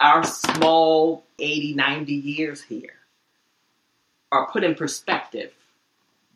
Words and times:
our 0.00 0.24
small 0.24 1.24
80, 1.38 1.74
90 1.74 2.14
years 2.14 2.62
here 2.62 2.94
are 4.30 4.50
put 4.50 4.64
in 4.64 4.74
perspective 4.74 5.52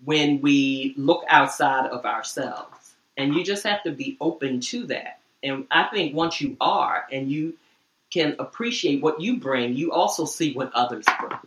when 0.04 0.40
we 0.40 0.94
look 0.96 1.24
outside 1.28 1.86
of 1.86 2.04
ourselves. 2.04 2.94
And 3.16 3.34
you 3.34 3.44
just 3.44 3.64
have 3.64 3.82
to 3.84 3.92
be 3.92 4.16
open 4.20 4.60
to 4.60 4.86
that. 4.86 5.20
And 5.42 5.66
I 5.70 5.84
think 5.84 6.14
once 6.14 6.40
you 6.40 6.56
are 6.60 7.04
and 7.12 7.30
you 7.30 7.54
can 8.10 8.36
appreciate 8.38 9.02
what 9.02 9.20
you 9.20 9.38
bring, 9.38 9.76
you 9.76 9.92
also 9.92 10.24
see 10.24 10.54
what 10.54 10.72
others 10.72 11.04
bring. 11.20 11.38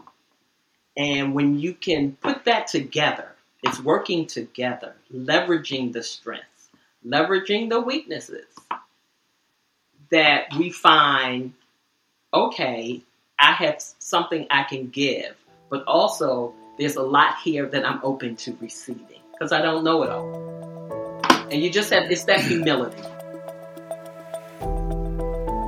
And 0.98 1.34
when 1.34 1.60
you 1.60 1.74
can 1.74 2.14
put 2.14 2.46
that 2.46 2.68
together, 2.68 3.30
it's 3.64 3.80
working 3.80 4.28
together, 4.28 4.96
leveraging 5.14 5.92
the 5.92 6.04
strengths, 6.04 6.70
leveraging 7.06 7.70
the 7.70 7.82
weaknesses 7.82 8.46
that 10.12 10.46
we 10.58 10.70
find 10.70 11.54
okay, 12.36 13.02
I 13.40 13.54
have 13.54 13.82
something 14.00 14.46
I 14.50 14.64
can 14.64 14.90
give, 14.90 15.38
but 15.70 15.86
also 15.88 16.54
there's 16.78 16.98
a 16.98 17.02
lot 17.02 17.38
here 17.42 17.66
that 17.66 17.86
I'm 17.86 18.02
open 18.04 18.36
to 18.38 18.58
receiving 18.60 19.22
because 19.32 19.54
I 19.54 19.62
don't 19.62 19.86
know 19.86 20.04
it 20.04 20.10
all. 20.10 21.22
And 21.50 21.64
you 21.64 21.70
just 21.70 21.92
have, 21.92 22.12
it's 22.12 22.26
that 22.26 22.42
humility. 22.42 23.02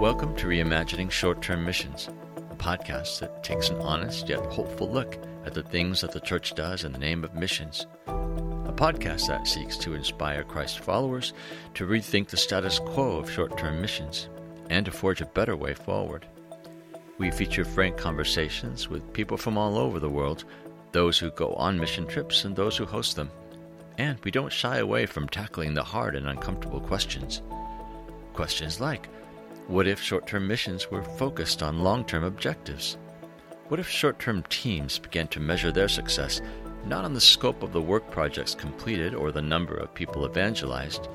Welcome 0.02 0.36
to 0.36 0.48
Reimagining 0.48 1.09
Short 1.09 1.42
Term 1.42 1.64
Missions, 1.64 2.09
a 2.52 2.56
podcast 2.56 3.22
that 3.22 3.45
takes 3.45 3.70
an 3.70 3.78
honest 3.78 4.28
yet 4.28 4.45
hopeful 4.48 4.92
look 4.92 5.18
at 5.45 5.54
the 5.54 5.64
things 5.64 6.02
that 6.02 6.12
the 6.12 6.20
church 6.20 6.54
does 6.54 6.84
in 6.84 6.92
the 6.92 7.00
name 7.00 7.23
of 7.23 7.34
missions. 7.34 7.88
A 8.08 8.73
podcast 8.73 9.28
that 9.28 9.48
seeks 9.48 9.78
to 9.78 9.94
inspire 9.94 10.44
Christ 10.44 10.80
followers 10.80 11.31
to 11.76 11.88
rethink 11.88 12.28
the 12.28 12.36
status 12.36 12.78
quo 12.80 13.20
of 13.20 13.31
short 13.31 13.58
term 13.58 13.80
missions 13.80 14.28
and 14.70 14.86
to 14.86 14.92
forge 14.92 15.22
a 15.22 15.26
better 15.28 15.56
way 15.56 15.73
forward. 15.73 16.26
We 17.20 17.32
feature 17.32 17.66
frank 17.66 17.98
conversations 17.98 18.90
with 18.90 19.12
people 19.12 19.38
from 19.38 19.58
all 19.58 19.76
over 19.80 20.00
the 20.00 20.10
world, 20.10 20.46
those 20.92 21.18
who 21.18 21.32
go 21.32 21.56
on 21.56 21.80
mission 21.80 22.06
trips 22.06 22.46
and 22.46 22.56
those 22.56 22.78
who 22.78 22.86
host 22.86 23.16
them. 23.16 23.32
And 23.98 24.20
we 24.24 24.30
don't 24.30 24.54
shy 24.54 24.78
away 24.78 25.08
from 25.08 25.28
tackling 25.28 25.74
the 25.74 25.84
hard 25.84 26.16
and 26.16 26.28
uncomfortable 26.28 26.80
questions. 26.80 27.42
Questions 28.34 28.80
like 28.80 29.08
What 29.66 29.88
if 29.88 30.00
short 30.00 30.28
term 30.28 30.48
missions 30.48 30.92
were 30.92 31.02
focused 31.02 31.64
on 31.64 31.80
long 31.80 32.06
term 32.06 32.24
objectives? 32.24 32.98
What 33.68 33.80
if 33.80 33.90
short 33.90 34.20
term 34.20 34.44
teams 34.50 35.00
began 35.00 35.28
to 35.30 35.40
measure 35.40 35.72
their 35.72 35.90
success 35.90 36.40
not 36.86 37.04
on 37.04 37.16
the 37.16 37.20
scope 37.20 37.64
of 37.64 37.74
the 37.74 37.81
work 37.81 38.12
projects 38.12 38.54
completed 38.54 39.16
or 39.16 39.31
the 39.31 39.42
number 39.42 39.76
of 39.76 39.94
people 39.96 40.28
evangelized, 40.28 41.09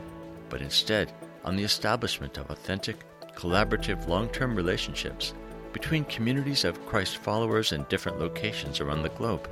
but 0.49 0.61
instead 0.61 1.13
on 1.45 1.55
the 1.55 1.63
establishment 1.63 2.39
of 2.39 2.51
authentic, 2.51 2.97
collaborative 3.37 4.09
long 4.09 4.29
term 4.31 4.57
relationships 4.57 5.33
between 5.73 6.05
communities 6.05 6.65
of 6.65 6.85
Christ 6.87 7.17
followers 7.17 7.73
in 7.73 7.87
different 7.89 8.19
locations 8.19 8.81
around 8.81 9.03
the 9.03 9.09
globe? 9.11 9.49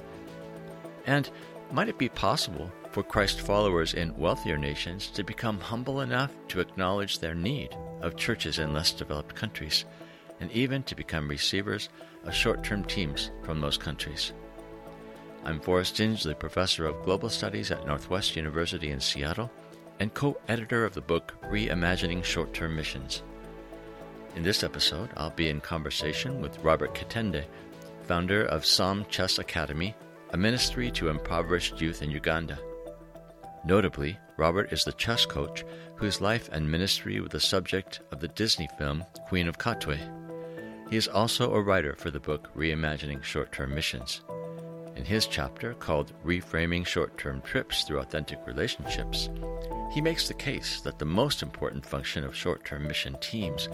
And 1.06 1.28
might 1.72 1.88
it 1.88 1.98
be 1.98 2.08
possible 2.08 2.70
for 2.90 3.02
Christ 3.02 3.40
followers 3.40 3.94
in 3.94 4.16
wealthier 4.16 4.58
nations 4.58 5.08
to 5.08 5.22
become 5.22 5.60
humble 5.60 6.00
enough 6.00 6.32
to 6.48 6.60
acknowledge 6.60 7.18
their 7.18 7.34
need 7.34 7.70
of 8.02 8.16
churches 8.16 8.58
in 8.58 8.72
less 8.72 8.92
developed 8.92 9.34
countries, 9.34 9.84
and 10.40 10.50
even 10.52 10.82
to 10.84 10.96
become 10.96 11.28
receivers 11.28 11.88
of 12.24 12.34
short 12.34 12.64
term 12.64 12.84
teams 12.84 13.30
from 13.42 13.60
those 13.60 13.78
countries? 13.78 14.32
I'm 15.44 15.60
Forrest 15.60 15.96
Inslee, 15.96 16.38
Professor 16.38 16.84
of 16.86 17.02
Global 17.02 17.30
Studies 17.30 17.70
at 17.70 17.86
Northwest 17.86 18.36
University 18.36 18.90
in 18.90 19.00
Seattle, 19.00 19.50
and 20.00 20.12
co 20.12 20.36
editor 20.48 20.84
of 20.84 20.94
the 20.94 21.00
book 21.00 21.34
Reimagining 21.44 22.24
Short 22.24 22.52
Term 22.52 22.74
Missions. 22.74 23.22
In 24.36 24.44
this 24.44 24.62
episode, 24.62 25.10
I'll 25.16 25.30
be 25.30 25.48
in 25.48 25.60
conversation 25.60 26.40
with 26.40 26.58
Robert 26.60 26.94
Katende, 26.94 27.44
founder 28.04 28.44
of 28.44 28.64
SOM 28.64 29.04
Chess 29.08 29.38
Academy, 29.38 29.94
a 30.30 30.36
ministry 30.36 30.90
to 30.92 31.08
impoverished 31.08 31.80
youth 31.80 32.00
in 32.00 32.12
Uganda. 32.12 32.58
Notably, 33.64 34.16
Robert 34.36 34.72
is 34.72 34.84
the 34.84 34.92
chess 34.92 35.26
coach 35.26 35.64
whose 35.96 36.20
life 36.20 36.48
and 36.52 36.70
ministry 36.70 37.20
were 37.20 37.28
the 37.28 37.40
subject 37.40 38.00
of 38.12 38.20
the 38.20 38.28
Disney 38.28 38.68
film 38.78 39.04
Queen 39.26 39.48
of 39.48 39.58
Katwe. 39.58 39.98
He 40.88 40.96
is 40.96 41.08
also 41.08 41.52
a 41.52 41.60
writer 41.60 41.96
for 41.96 42.10
the 42.10 42.20
book 42.20 42.50
Reimagining 42.56 43.22
Short 43.24 43.50
Term 43.50 43.74
Missions. 43.74 44.22
In 44.94 45.04
his 45.04 45.26
chapter 45.26 45.74
called 45.74 46.12
Reframing 46.24 46.86
Short 46.86 47.18
Term 47.18 47.42
Trips 47.42 47.82
Through 47.82 47.98
Authentic 47.98 48.38
Relationships, 48.46 49.28
he 49.90 50.00
makes 50.00 50.28
the 50.28 50.34
case 50.34 50.80
that 50.82 50.98
the 50.98 51.04
most 51.04 51.42
important 51.42 51.84
function 51.84 52.24
of 52.24 52.34
short 52.34 52.64
term 52.64 52.86
mission 52.86 53.16
teams 53.20 53.68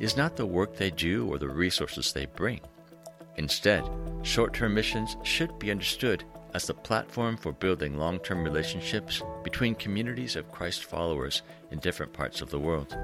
is 0.00 0.16
not 0.16 0.36
the 0.36 0.46
work 0.46 0.76
they 0.76 0.90
do 0.90 1.28
or 1.28 1.38
the 1.38 1.48
resources 1.48 2.12
they 2.12 2.26
bring. 2.26 2.60
Instead, 3.36 3.88
short 4.22 4.52
term 4.52 4.74
missions 4.74 5.16
should 5.22 5.58
be 5.58 5.70
understood 5.70 6.24
as 6.54 6.66
the 6.66 6.74
platform 6.74 7.36
for 7.36 7.52
building 7.52 7.96
long 7.96 8.18
term 8.20 8.42
relationships 8.42 9.22
between 9.44 9.74
communities 9.74 10.36
of 10.36 10.50
Christ 10.50 10.84
followers 10.84 11.42
in 11.70 11.78
different 11.78 12.12
parts 12.12 12.40
of 12.40 12.50
the 12.50 12.58
world. 12.58 12.96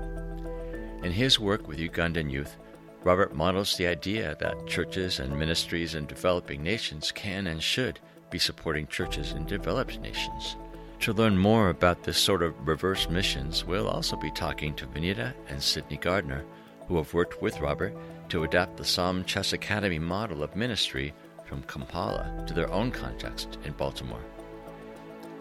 In 1.02 1.12
his 1.12 1.38
work 1.38 1.68
with 1.68 1.78
Ugandan 1.78 2.30
youth, 2.30 2.56
Robert 3.04 3.34
models 3.34 3.76
the 3.76 3.86
idea 3.86 4.34
that 4.40 4.66
churches 4.66 5.20
and 5.20 5.38
ministries 5.38 5.94
in 5.94 6.06
developing 6.06 6.62
nations 6.62 7.12
can 7.12 7.46
and 7.46 7.62
should 7.62 8.00
be 8.30 8.38
supporting 8.38 8.86
churches 8.86 9.32
in 9.32 9.44
developed 9.44 10.00
nations. 10.00 10.56
To 11.00 11.12
learn 11.12 11.36
more 11.36 11.68
about 11.68 12.02
this 12.02 12.16
sort 12.16 12.42
of 12.42 12.66
reverse 12.66 13.10
missions, 13.10 13.64
we'll 13.64 13.88
also 13.88 14.16
be 14.16 14.30
talking 14.30 14.74
to 14.76 14.86
Vanita 14.86 15.34
and 15.48 15.62
Sydney 15.62 15.98
Gardner 15.98 16.44
who 16.88 16.96
have 16.96 17.14
worked 17.14 17.40
with 17.40 17.60
Robert 17.60 17.94
to 18.28 18.44
adapt 18.44 18.76
the 18.76 18.84
SOM 18.84 19.24
Chess 19.24 19.52
Academy 19.52 19.98
model 19.98 20.42
of 20.42 20.56
ministry 20.56 21.12
from 21.44 21.62
Kampala 21.62 22.44
to 22.46 22.54
their 22.54 22.70
own 22.72 22.90
context 22.90 23.58
in 23.64 23.72
Baltimore. 23.72 24.24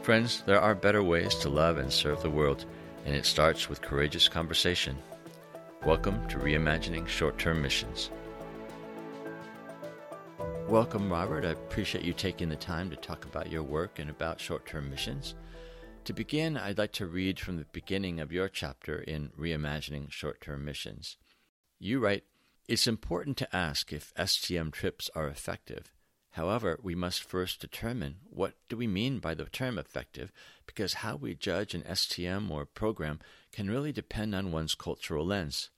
Friends, 0.02 0.44
there 0.46 0.60
are 0.60 0.76
better 0.76 1.04
ways 1.04 1.36
to 1.36 1.50
love 1.50 1.78
and 1.78 1.92
serve 1.92 2.22
the 2.22 2.30
world, 2.30 2.66
and 3.06 3.16
it 3.16 3.26
starts 3.26 3.70
with 3.70 3.82
courageous 3.82 4.28
conversation. 4.28 4.98
Welcome 5.86 6.28
to 6.30 6.38
Reimagining 6.38 7.08
Short 7.08 7.38
Term 7.38 7.62
Missions. 7.62 8.10
Welcome, 10.68 11.12
Robert. 11.12 11.46
I 11.46 11.50
appreciate 11.50 12.06
you 12.06 12.14
taking 12.14 12.50
the 12.50 12.56
time 12.56 12.90
to 12.90 12.96
talk 12.96 13.26
about 13.26 13.52
your 13.52 13.64
work 13.64 14.00
and 14.00 14.10
about 14.10 14.40
short 14.40 14.66
term 14.66 14.90
missions. 14.90 15.36
To 16.06 16.14
begin, 16.14 16.58
I'd 16.58 16.78
like 16.78 16.94
to 16.94 17.06
read 17.06 17.40
from 17.40 17.58
the 17.58 17.66
beginning 17.72 18.20
of 18.20 18.32
your 18.32 18.50
chapter 18.50 19.00
in 19.00 19.30
Reimagining 19.40 20.10
Short 20.10 20.42
Term 20.42 20.66
Missions. 20.66 21.18
You 21.86 22.00
write, 22.00 22.24
It's 22.66 22.88
important 22.88 23.36
to 23.36 23.54
ask 23.54 23.92
if 23.92 24.14
STM 24.14 24.72
trips 24.72 25.10
are 25.14 25.28
effective. 25.28 25.92
However, 26.30 26.80
we 26.82 26.96
must 26.96 27.22
first 27.22 27.60
determine 27.60 28.20
what 28.24 28.54
do 28.70 28.78
we 28.78 28.88
mean 28.88 29.20
by 29.20 29.34
the 29.34 29.44
term 29.44 29.78
effective 29.78 30.32
because 30.66 30.94
how 30.94 31.18
we 31.18 31.36
judge 31.36 31.74
an 31.74 31.82
STM 31.82 32.50
or 32.50 32.66
program 32.66 33.20
can 33.52 33.70
really 33.70 33.92
depend 33.92 34.34
on 34.34 34.54
one's 34.54 34.76
cultural 34.76 35.26
lens. 35.26 35.72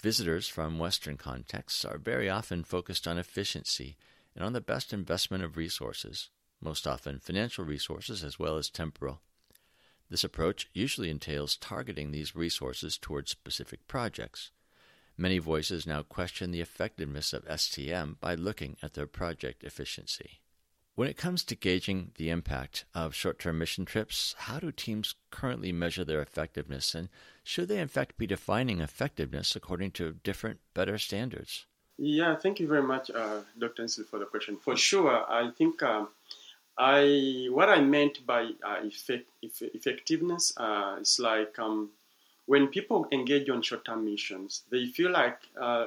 Visitors 0.00 0.48
from 0.48 0.78
Western 0.78 1.18
contexts 1.18 1.84
are 1.84 1.98
very 1.98 2.30
often 2.30 2.64
focused 2.64 3.06
on 3.06 3.18
efficiency 3.18 3.98
and 4.34 4.42
on 4.42 4.54
the 4.54 4.60
best 4.62 4.90
investment 4.90 5.44
of 5.44 5.58
resources, 5.58 6.30
most 6.62 6.86
often 6.86 7.18
financial 7.18 7.66
resources 7.66 8.24
as 8.24 8.38
well 8.38 8.56
as 8.56 8.70
temporal. 8.70 9.20
This 10.08 10.24
approach 10.24 10.70
usually 10.72 11.10
entails 11.10 11.56
targeting 11.56 12.10
these 12.10 12.34
resources 12.34 12.96
towards 12.96 13.30
specific 13.30 13.86
projects. 13.86 14.50
Many 15.20 15.36
voices 15.36 15.86
now 15.86 16.02
question 16.02 16.50
the 16.50 16.62
effectiveness 16.62 17.34
of 17.34 17.44
STM 17.44 18.18
by 18.20 18.34
looking 18.34 18.78
at 18.82 18.94
their 18.94 19.06
project 19.06 19.62
efficiency. 19.62 20.40
When 20.94 21.08
it 21.08 21.18
comes 21.18 21.44
to 21.44 21.54
gauging 21.54 22.12
the 22.16 22.30
impact 22.30 22.86
of 22.94 23.14
short 23.14 23.38
term 23.38 23.58
mission 23.58 23.84
trips, 23.84 24.34
how 24.38 24.60
do 24.60 24.72
teams 24.72 25.16
currently 25.30 25.72
measure 25.72 26.04
their 26.06 26.22
effectiveness, 26.22 26.94
and 26.94 27.10
should 27.44 27.68
they 27.68 27.80
in 27.80 27.88
fact 27.88 28.16
be 28.16 28.26
defining 28.26 28.80
effectiveness 28.80 29.54
according 29.54 29.90
to 29.90 30.14
different, 30.24 30.60
better 30.72 30.96
standards? 30.96 31.66
Yeah, 31.98 32.34
thank 32.36 32.58
you 32.58 32.66
very 32.66 32.82
much, 32.82 33.10
uh, 33.10 33.42
Dr. 33.58 33.82
Inslee, 33.82 34.06
for 34.06 34.20
the 34.20 34.24
question. 34.24 34.56
For 34.56 34.74
sure, 34.74 35.30
I 35.30 35.50
think 35.50 35.82
uh, 35.82 36.06
I 36.78 37.48
what 37.50 37.68
I 37.68 37.82
meant 37.82 38.24
by 38.24 38.52
uh, 38.64 38.78
effect, 38.84 39.28
effectiveness 39.42 40.54
uh, 40.56 40.96
is 40.98 41.18
like 41.18 41.58
um, 41.58 41.90
when 42.50 42.66
people 42.66 43.06
engage 43.12 43.48
on 43.48 43.62
short-term 43.62 44.04
missions, 44.04 44.64
they 44.72 44.84
feel 44.86 45.12
like 45.12 45.38
uh, 45.56 45.86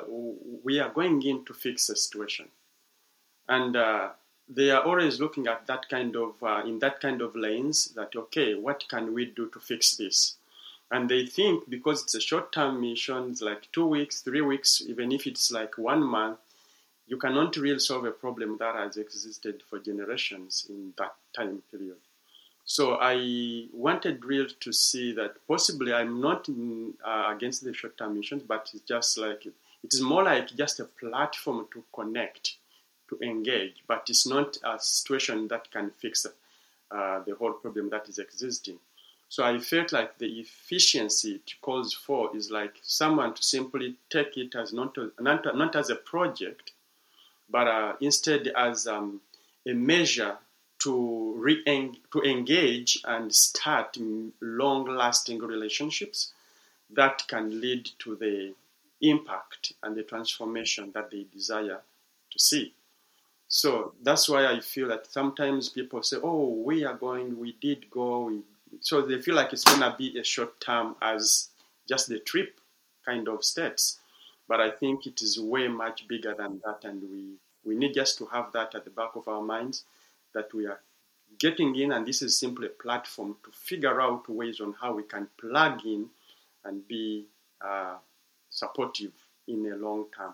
we 0.63 0.79
are 0.79 0.93
going 0.93 1.21
in 1.23 1.43
to 1.43 1.53
fix 1.53 1.89
a 1.89 1.95
situation, 1.97 2.47
and 3.49 3.75
uh, 3.75 4.11
they 4.47 4.71
are 4.71 4.81
always 4.81 5.19
looking 5.19 5.45
at 5.47 5.67
that 5.67 5.89
kind 5.89 6.15
of 6.15 6.41
uh, 6.41 6.61
in 6.65 6.79
that 6.79 7.01
kind 7.01 7.21
of 7.21 7.35
lens. 7.35 7.87
That 7.97 8.15
okay, 8.15 8.55
what 8.55 8.85
can 8.87 9.13
we 9.13 9.25
do 9.25 9.49
to 9.49 9.59
fix 9.59 9.97
this? 9.97 10.37
And 10.89 11.09
they 11.09 11.25
think 11.25 11.69
because 11.69 12.03
it's 12.03 12.15
a 12.15 12.21
short-term 12.21 12.79
mission, 12.79 13.35
like 13.41 13.69
two 13.73 13.85
weeks, 13.85 14.21
three 14.21 14.39
weeks, 14.39 14.81
even 14.87 15.11
if 15.11 15.27
it's 15.27 15.51
like 15.51 15.77
one 15.77 16.01
month, 16.01 16.39
you 17.07 17.17
cannot 17.17 17.57
really 17.57 17.79
solve 17.79 18.05
a 18.05 18.11
problem 18.11 18.55
that 18.59 18.75
has 18.75 18.95
existed 18.95 19.61
for 19.69 19.79
generations 19.79 20.65
in 20.69 20.93
that 20.97 21.13
time 21.35 21.61
period. 21.69 21.99
So 22.65 22.97
I 23.01 23.67
wanted 23.73 24.23
real 24.23 24.47
to 24.47 24.71
see 24.71 25.11
that 25.13 25.35
possibly 25.47 25.93
I'm 25.93 26.21
not 26.21 26.47
in, 26.47 26.93
uh, 27.05 27.33
against 27.35 27.63
the 27.63 27.73
short-term 27.73 28.15
missions, 28.15 28.43
but 28.47 28.69
it's 28.73 28.83
just 28.83 29.17
like 29.17 29.45
It 29.83 29.93
is 29.93 30.01
more 30.01 30.23
like 30.23 30.55
just 30.55 30.79
a 30.79 30.85
platform 30.85 31.67
to 31.73 31.83
connect, 31.93 32.55
to 33.09 33.19
engage, 33.21 33.83
but 33.85 34.05
it's 34.09 34.25
not 34.25 34.57
a 34.63 34.79
situation 34.79 35.49
that 35.49 35.69
can 35.71 35.91
fix 35.91 36.25
uh, 36.25 37.19
the 37.25 37.35
whole 37.35 37.53
problem 37.53 37.89
that 37.89 38.07
is 38.07 38.17
existing. 38.17 38.79
So 39.27 39.43
I 39.43 39.59
felt 39.59 39.91
like 39.91 40.19
the 40.19 40.39
efficiency 40.39 41.35
it 41.35 41.53
calls 41.61 41.93
for 41.93 42.35
is 42.35 42.49
like 42.49 42.75
someone 42.81 43.33
to 43.33 43.43
simply 43.43 43.95
take 44.09 44.37
it 44.37 44.55
as 44.55 44.71
not, 44.71 44.95
not, 45.19 45.57
not 45.57 45.75
as 45.75 45.89
a 45.89 45.95
project, 45.95 46.71
but 47.49 47.67
uh, 47.67 47.93
instead 47.99 48.47
as 48.55 48.87
um, 48.87 49.19
a 49.67 49.73
measure 49.73 50.37
to 50.83 51.33
re- 51.37 51.63
to 52.11 52.21
engage 52.21 53.01
and 53.05 53.33
start 53.33 53.97
long-lasting 54.41 55.39
relationships 55.39 56.33
that 56.89 57.25
can 57.27 57.61
lead 57.61 57.89
to 57.99 58.15
the 58.15 58.53
impact 59.01 59.73
and 59.81 59.95
the 59.95 60.03
transformation 60.03 60.91
that 60.93 61.09
they 61.09 61.25
desire 61.33 61.81
to 62.31 62.39
see. 62.39 62.73
So 63.47 63.93
that's 64.01 64.27
why 64.27 64.45
I 64.47 64.59
feel 64.59 64.87
that 64.89 65.07
sometimes 65.07 65.69
people 65.69 66.03
say, 66.03 66.17
"Oh, 66.21 66.49
we 66.49 66.83
are 66.83 66.95
going, 66.95 67.39
we 67.39 67.53
did 67.53 67.89
go, 67.89 68.41
so 68.81 69.01
they 69.01 69.21
feel 69.21 69.35
like 69.35 69.53
it's 69.53 69.63
gonna 69.63 69.95
be 69.97 70.17
a 70.19 70.23
short 70.23 70.59
term 70.59 70.95
as 71.01 71.49
just 71.87 72.07
the 72.09 72.19
trip 72.19 72.59
kind 73.05 73.27
of 73.27 73.43
steps. 73.45 73.99
But 74.47 74.59
I 74.59 74.71
think 74.71 75.05
it 75.05 75.21
is 75.21 75.39
way 75.39 75.67
much 75.67 76.07
bigger 76.07 76.33
than 76.33 76.61
that, 76.65 76.83
and 76.83 77.01
we 77.11 77.23
we 77.63 77.75
need 77.75 77.93
just 77.93 78.17
to 78.17 78.25
have 78.25 78.51
that 78.51 78.75
at 78.75 78.83
the 78.83 78.89
back 78.89 79.15
of 79.15 79.27
our 79.27 79.41
minds 79.41 79.85
that 80.33 80.53
we 80.53 80.65
are 80.65 80.81
getting 81.39 81.75
in, 81.75 81.91
and 81.91 82.05
this 82.05 82.21
is 82.21 82.39
simply 82.39 82.67
a 82.67 82.81
platform 82.83 83.37
to 83.43 83.51
figure 83.51 84.01
out 84.01 84.29
ways 84.29 84.61
on 84.61 84.73
how 84.79 84.93
we 84.93 85.03
can 85.03 85.27
plug 85.39 85.85
in 85.85 86.09
and 86.63 86.87
be 86.87 87.27
uh, 87.61 87.95
supportive 88.49 89.11
in 89.47 89.71
a 89.71 89.75
long 89.75 90.05
term 90.15 90.33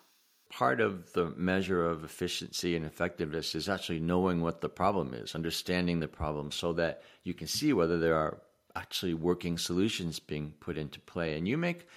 part 0.49 0.81
of 0.81 1.13
the 1.13 1.31
measure 1.37 1.87
of 1.87 2.03
efficiency 2.03 2.75
and 2.75 2.85
effectiveness 2.85 3.55
is 3.55 3.69
actually 3.69 3.99
knowing 3.99 4.41
what 4.41 4.61
the 4.61 4.69
problem 4.69 5.13
is, 5.13 5.35
understanding 5.35 5.99
the 5.99 6.07
problem 6.07 6.51
so 6.51 6.73
that 6.73 7.03
you 7.23 7.33
can 7.33 7.47
see 7.47 7.71
whether 7.71 7.99
there 7.99 8.15
are 8.15 8.41
actually 8.75 9.13
working 9.13 9.57
solutions 9.57 10.19
being 10.19 10.53
put 10.59 10.77
into 10.77 10.99
play. 11.01 11.37
And 11.37 11.47
you 11.47 11.57
make 11.57 11.87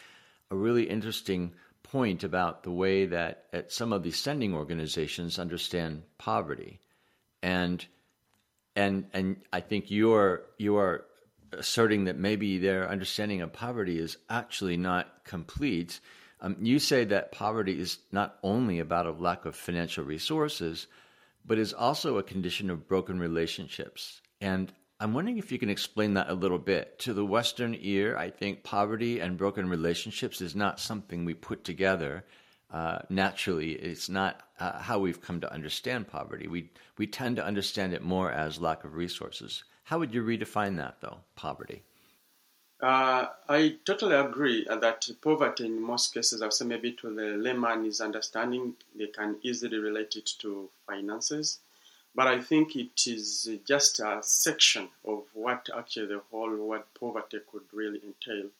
a 0.50 0.56
really 0.56 0.84
interesting 0.84 1.55
point 1.82 2.25
about 2.25 2.62
the 2.62 2.70
way 2.70 3.06
that 3.06 3.46
at 3.52 3.72
some 3.72 3.93
of 3.93 4.02
these 4.02 4.19
sending 4.19 4.55
organizations 4.55 5.38
understand 5.38 6.02
poverty. 6.19 6.81
And 7.43 7.85
and 8.77 9.06
and 9.12 9.37
I 9.53 9.61
think 9.61 9.91
you're 9.91 10.43
you 10.59 10.77
are 10.77 11.05
asserting 11.53 12.05
that 12.05 12.17
maybe 12.17 12.59
their 12.59 12.89
understanding 12.89 13.43
of 13.43 13.53
poverty 13.53 13.99
is 13.99 14.17
actually 14.31 14.77
not 14.77 15.25
complete 15.25 16.00
um, 16.43 16.56
you 16.61 16.81
say 16.81 17.05
that 17.05 17.31
poverty 17.31 17.79
is 17.79 17.99
not 18.11 18.37
only 18.43 18.81
about 18.81 19.06
a 19.06 19.12
lack 19.12 19.44
of 19.44 19.55
financial 19.55 20.05
resources, 20.05 20.89
but 21.47 21.56
is 21.56 21.73
also 21.73 22.19
a 22.19 22.23
condition 22.25 22.69
of 22.69 22.89
broken 22.89 23.21
relationships. 23.21 24.21
And 24.41 24.73
I'm 24.99 25.15
wondering 25.15 25.39
if 25.39 25.53
you 25.53 25.59
can 25.61 25.71
explain 25.71 26.15
that 26.15 26.29
a 26.29 26.35
little 26.35 26.59
bit. 26.59 26.99
To 27.00 27.15
the 27.15 27.25
Western 27.25 27.77
ear, 27.81 28.17
I 28.17 28.31
think 28.31 28.65
poverty 28.65 29.21
and 29.21 29.39
broken 29.39 29.69
relationships 29.69 30.41
is 30.41 30.56
not 30.56 30.81
something 30.81 31.25
we 31.25 31.35
put 31.35 31.62
together 31.62 32.25
uh, 32.72 33.00
naturally. 33.08 33.72
It's 33.72 34.08
not 34.08 34.40
uh, 34.58 34.78
how 34.78 34.98
we've 34.98 35.20
come 35.20 35.40
to 35.42 35.52
understand 35.52 36.08
poverty. 36.08 36.48
We 36.48 36.70
we 36.98 37.06
tend 37.06 37.36
to 37.36 37.44
understand 37.44 37.92
it 37.92 38.02
more 38.02 38.32
as 38.32 38.60
lack 38.60 38.84
of 38.84 38.94
resources. 38.94 39.64
How 39.84 39.98
would 39.98 40.14
you 40.14 40.22
redefine 40.22 40.76
that, 40.78 40.96
though? 41.00 41.19
Poverty. 41.36 41.82
Uh, 42.80 43.28
I 43.48 43.76
totally 43.84 44.16
agree 44.16 44.66
that 44.69 45.08
poverty 45.20 45.66
in 45.66 45.80
most 45.80 46.12
cases, 46.12 46.42
I'll 46.42 46.50
say 46.50 46.64
maybe 46.64 46.92
to 46.92 47.14
the 47.14 47.36
layman 47.36 47.84
is 47.86 48.00
understanding, 48.00 48.74
they 48.96 49.06
can 49.06 49.36
easily 49.42 49.78
relate 49.78 50.16
it 50.16 50.30
to 50.40 50.69
finances. 50.86 51.60
But 52.14 52.26
I 52.26 52.40
think 52.40 52.74
it 52.74 53.06
is 53.06 53.48
just 53.64 54.00
a 54.00 54.19
section 54.22 54.88
of 55.04 55.24
what 55.32 55.70
actually 55.74 56.06
the 56.06 56.22
whole 56.30 56.54
word 56.56 56.82
poverty 56.98 57.38
could 57.50 57.62
really 57.72 58.00
entail. 58.04 58.50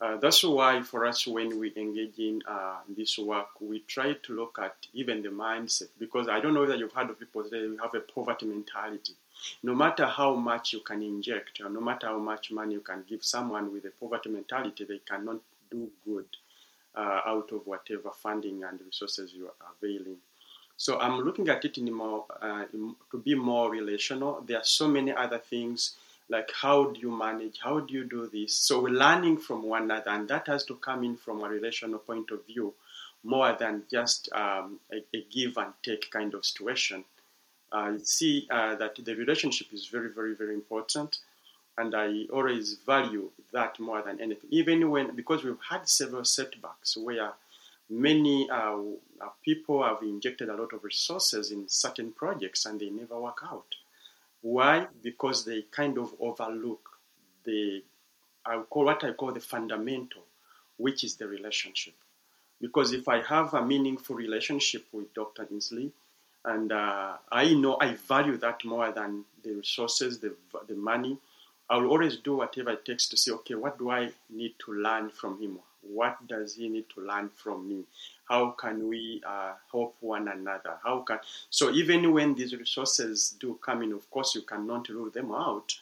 Uh, 0.00 0.16
that's 0.16 0.42
why 0.42 0.80
for 0.80 1.04
us, 1.04 1.26
when 1.26 1.58
we 1.58 1.72
engage 1.76 2.18
in 2.18 2.42
uh, 2.48 2.78
this 2.96 3.18
work, 3.18 3.48
we 3.60 3.80
try 3.80 4.14
to 4.14 4.34
look 4.34 4.58
at 4.60 4.74
even 4.94 5.22
the 5.22 5.28
mindset. 5.28 5.88
Because 5.98 6.26
I 6.28 6.40
don't 6.40 6.54
know 6.54 6.66
that 6.66 6.78
you've 6.78 6.92
heard 6.92 7.10
of 7.10 7.18
people 7.18 7.44
say 7.44 7.66
we 7.66 7.76
have 7.76 7.94
a 7.94 8.00
poverty 8.00 8.46
mentality 8.46 9.14
no 9.62 9.74
matter 9.74 10.06
how 10.06 10.34
much 10.34 10.72
you 10.72 10.80
can 10.80 11.02
inject, 11.02 11.60
no 11.60 11.80
matter 11.80 12.08
how 12.08 12.18
much 12.18 12.50
money 12.50 12.74
you 12.74 12.80
can 12.80 13.04
give 13.08 13.24
someone 13.24 13.72
with 13.72 13.84
a 13.84 13.90
poverty 13.90 14.28
mentality, 14.30 14.84
they 14.84 15.00
cannot 15.08 15.38
do 15.70 15.90
good 16.04 16.26
uh, 16.94 17.20
out 17.26 17.50
of 17.52 17.66
whatever 17.66 18.10
funding 18.10 18.64
and 18.64 18.80
resources 18.84 19.32
you 19.32 19.46
are 19.46 19.72
availing. 19.76 20.16
So 20.76 20.98
I'm 20.98 21.20
looking 21.20 21.48
at 21.48 21.64
it 21.64 21.76
in 21.76 21.92
more 21.92 22.24
uh, 22.40 22.64
in, 22.72 22.94
to 23.10 23.18
be 23.18 23.34
more 23.34 23.70
relational. 23.70 24.42
There 24.46 24.58
are 24.58 24.64
so 24.64 24.88
many 24.88 25.12
other 25.12 25.38
things 25.38 25.96
like 26.30 26.50
how 26.52 26.84
do 26.92 27.00
you 27.00 27.10
manage, 27.10 27.58
how 27.62 27.80
do 27.80 27.92
you 27.92 28.04
do 28.04 28.28
this. 28.32 28.54
So 28.54 28.80
we're 28.80 28.90
learning 28.90 29.38
from 29.38 29.64
one 29.64 29.82
another, 29.82 30.10
and 30.10 30.28
that 30.28 30.46
has 30.46 30.64
to 30.66 30.76
come 30.76 31.04
in 31.04 31.16
from 31.16 31.42
a 31.42 31.48
relational 31.48 31.98
point 31.98 32.30
of 32.30 32.46
view, 32.46 32.72
more 33.22 33.54
than 33.58 33.82
just 33.90 34.32
um, 34.32 34.80
a, 34.92 35.04
a 35.14 35.26
give 35.30 35.56
and 35.58 35.72
take 35.82 36.10
kind 36.10 36.32
of 36.34 36.46
situation. 36.46 37.04
I 37.72 37.98
see 38.02 38.48
uh, 38.50 38.76
that 38.76 38.96
the 39.04 39.14
relationship 39.14 39.68
is 39.72 39.86
very, 39.86 40.10
very, 40.10 40.34
very 40.34 40.54
important. 40.54 41.18
And 41.78 41.94
I 41.94 42.26
always 42.32 42.74
value 42.84 43.30
that 43.52 43.78
more 43.78 44.02
than 44.02 44.20
anything. 44.20 44.50
Even 44.50 44.90
when, 44.90 45.14
because 45.14 45.44
we've 45.44 45.56
had 45.68 45.88
several 45.88 46.24
setbacks 46.24 46.96
where 46.96 47.32
many 47.88 48.48
uh, 48.50 48.76
people 49.44 49.82
have 49.82 50.02
injected 50.02 50.48
a 50.48 50.56
lot 50.56 50.72
of 50.72 50.84
resources 50.84 51.50
in 51.50 51.68
certain 51.68 52.12
projects 52.12 52.66
and 52.66 52.80
they 52.80 52.90
never 52.90 53.18
work 53.18 53.38
out. 53.44 53.76
Why? 54.42 54.86
Because 55.02 55.44
they 55.44 55.62
kind 55.70 55.98
of 55.98 56.14
overlook 56.18 56.88
the, 57.44 57.82
I 58.44 58.58
call 58.68 58.84
what 58.86 59.04
I 59.04 59.12
call 59.12 59.32
the 59.32 59.40
fundamental, 59.40 60.22
which 60.76 61.04
is 61.04 61.16
the 61.16 61.26
relationship. 61.26 61.94
Because 62.60 62.92
if 62.92 63.08
I 63.08 63.22
have 63.22 63.54
a 63.54 63.64
meaningful 63.64 64.16
relationship 64.16 64.86
with 64.92 65.12
Dr. 65.14 65.46
Inslee, 65.46 65.90
and 66.44 66.72
uh, 66.72 67.16
I 67.30 67.52
know 67.54 67.76
I 67.80 67.94
value 67.94 68.36
that 68.38 68.64
more 68.64 68.90
than 68.92 69.24
the 69.42 69.52
resources, 69.52 70.20
the 70.20 70.34
the 70.68 70.74
money. 70.74 71.18
I 71.68 71.76
will 71.76 71.90
always 71.90 72.16
do 72.16 72.36
whatever 72.36 72.70
it 72.70 72.84
takes 72.84 73.08
to 73.08 73.16
say, 73.16 73.30
okay, 73.32 73.54
what 73.54 73.78
do 73.78 73.90
I 73.90 74.10
need 74.28 74.54
to 74.64 74.72
learn 74.72 75.10
from 75.10 75.40
him? 75.40 75.60
What 75.82 76.26
does 76.26 76.56
he 76.56 76.68
need 76.68 76.86
to 76.94 77.00
learn 77.00 77.30
from 77.36 77.68
me? 77.68 77.84
How 78.30 78.52
can 78.52 78.86
we 78.86 79.20
uh, 79.26 79.54
help 79.72 79.96
one 79.98 80.28
another? 80.28 80.74
How 80.84 81.00
can 81.00 81.18
so 81.50 81.72
even 81.72 82.12
when 82.12 82.34
these 82.34 82.54
resources 82.54 83.34
do 83.40 83.58
come 83.60 83.82
in, 83.82 83.92
of 83.92 84.08
course 84.08 84.36
you 84.36 84.42
cannot 84.42 84.88
rule 84.88 85.10
them 85.10 85.32
out, 85.32 85.74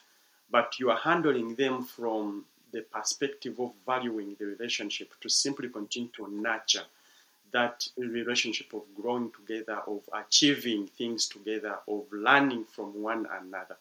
but 0.49 0.79
you 0.79 0.89
are 0.89 0.97
handling 0.97 1.53
them 1.53 1.83
from 1.83 2.45
the 2.71 2.81
perspective 2.81 3.59
of 3.59 3.71
valuing 3.85 4.35
the 4.39 4.45
relationship 4.45 5.11
to 5.21 5.29
simply 5.29 5.69
continue 5.69 6.09
to 6.15 6.27
nurture 6.27 6.85
that 7.51 7.87
relationship 7.97 8.73
of 8.73 8.81
growing 8.99 9.31
together, 9.31 9.81
of 9.85 10.01
achieving 10.13 10.87
things 10.87 11.27
together, 11.27 11.77
of 11.87 12.05
learning 12.11 12.65
from 12.65 12.99
one 12.99 13.27
another. 13.41 13.77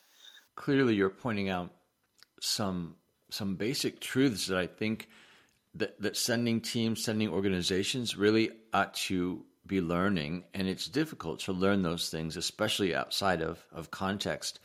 Clearly, 0.57 0.95
you're 0.95 1.09
pointing 1.09 1.49
out 1.49 1.71
some 2.41 2.97
some 3.31 3.55
basic 3.55 3.99
truths 4.01 4.47
that 4.49 4.59
I 4.59 4.67
think 4.67 5.09
that, 5.75 6.01
that 6.01 6.17
sending 6.17 6.61
teams, 6.61 7.03
sending 7.03 7.29
organizations 7.29 8.17
really 8.17 8.51
ought 8.73 8.95
to 8.95 9.45
be 9.67 9.81
learning, 9.81 10.45
and 10.55 10.67
it's 10.67 10.89
difficult 10.89 11.41
to 11.41 11.53
learn 11.53 11.83
those 11.83 12.09
things, 12.09 12.37
especially 12.37 12.95
outside 12.95 13.43
of, 13.43 13.65
of 13.71 13.91
context. 13.91 14.61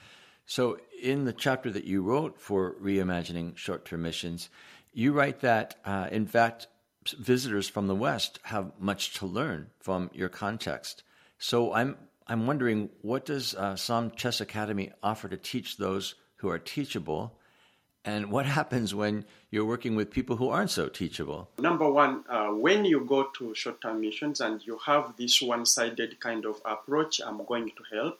So, 0.46 0.78
in 1.02 1.26
the 1.26 1.34
chapter 1.34 1.70
that 1.72 1.84
you 1.84 2.02
wrote 2.02 2.40
for 2.40 2.76
reimagining 2.82 3.58
short 3.58 3.86
term 3.86 4.04
missions, 4.04 4.50
you 4.94 5.12
write 5.12 5.42
that, 5.42 5.76
uh, 5.86 6.08
in 6.12 6.26
fact, 6.26 6.68
visitors 7.12 7.68
from 7.68 7.88
the 7.88 7.96
West 7.96 8.40
have 8.44 8.72
much 8.80 9.14
to 9.16 9.26
learn 9.26 9.68
from 9.80 10.10
your 10.14 10.30
context. 10.30 11.04
So 11.38 11.74
I'm 11.74 11.98
I'm 12.26 12.48
wondering 12.48 12.90
what 13.02 13.26
does 13.26 13.54
uh, 13.54 13.76
SOM 13.76 14.12
Chess 14.12 14.40
Academy 14.40 14.92
offer 15.02 15.28
to 15.28 15.36
teach 15.36 15.76
those 15.78 16.16
who 16.38 16.50
are 16.50 16.60
teachable, 16.60 17.38
and 18.06 18.32
what 18.32 18.46
happens 18.46 18.94
when 18.94 19.26
you're 19.50 19.66
working 19.66 19.96
with 19.96 20.12
people 20.12 20.36
who 20.36 20.50
aren't 20.50 20.72
so 20.72 20.90
teachable? 20.90 21.50
Number 21.58 21.90
one, 21.90 22.24
uh, 22.30 22.48
when 22.48 22.86
you 22.86 23.02
go 23.02 23.24
to 23.38 23.56
short-term 23.56 24.02
missions 24.02 24.42
and 24.42 24.66
you 24.66 24.78
have 24.86 25.16
this 25.18 25.42
one-sided 25.42 26.20
kind 26.20 26.46
of 26.46 26.62
approach, 26.66 27.22
I'm 27.26 27.44
going 27.46 27.70
to 27.70 27.96
help. 27.96 28.20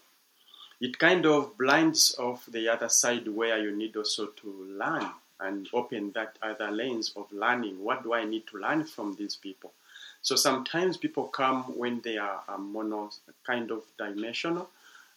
It 0.80 1.00
kind 1.00 1.26
of 1.26 1.58
blinds 1.58 2.16
off 2.18 2.46
the 2.46 2.70
other 2.70 2.90
side 2.90 3.28
where 3.28 3.58
you 3.58 3.76
need 3.76 3.96
also 3.96 4.28
to 4.28 4.68
learn 4.70 5.10
and 5.40 5.68
open 5.74 6.12
that 6.14 6.38
other 6.42 6.72
lens 6.72 7.14
of 7.16 7.32
learning. 7.32 7.84
What 7.84 8.04
do 8.04 8.14
I 8.14 8.24
need 8.24 8.48
to 8.48 8.58
learn 8.58 8.86
from 8.86 9.16
these 9.16 9.36
people? 9.36 9.74
So 10.22 10.38
sometimes 10.38 10.96
people 10.96 11.26
come 11.26 11.64
when 11.78 12.00
they 12.02 12.18
are 12.18 12.42
mono 12.58 13.12
kind 13.46 13.72
of 13.72 13.84
dimensional 13.98 14.70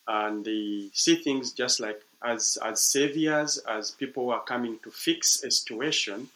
and 0.09 0.45
they 0.45 0.89
see 0.93 1.17
things 1.17 1.53
just 1.53 1.79
like 1.79 2.01
as, 2.25 2.59
as 2.65 2.81
saviors, 2.81 3.59
as 3.59 3.91
people 3.91 4.25
who 4.25 4.31
are 4.31 4.43
coming 4.43 4.79
to 4.83 4.91
fix 4.91 5.43
a 5.43 5.51
situation. 5.51 6.29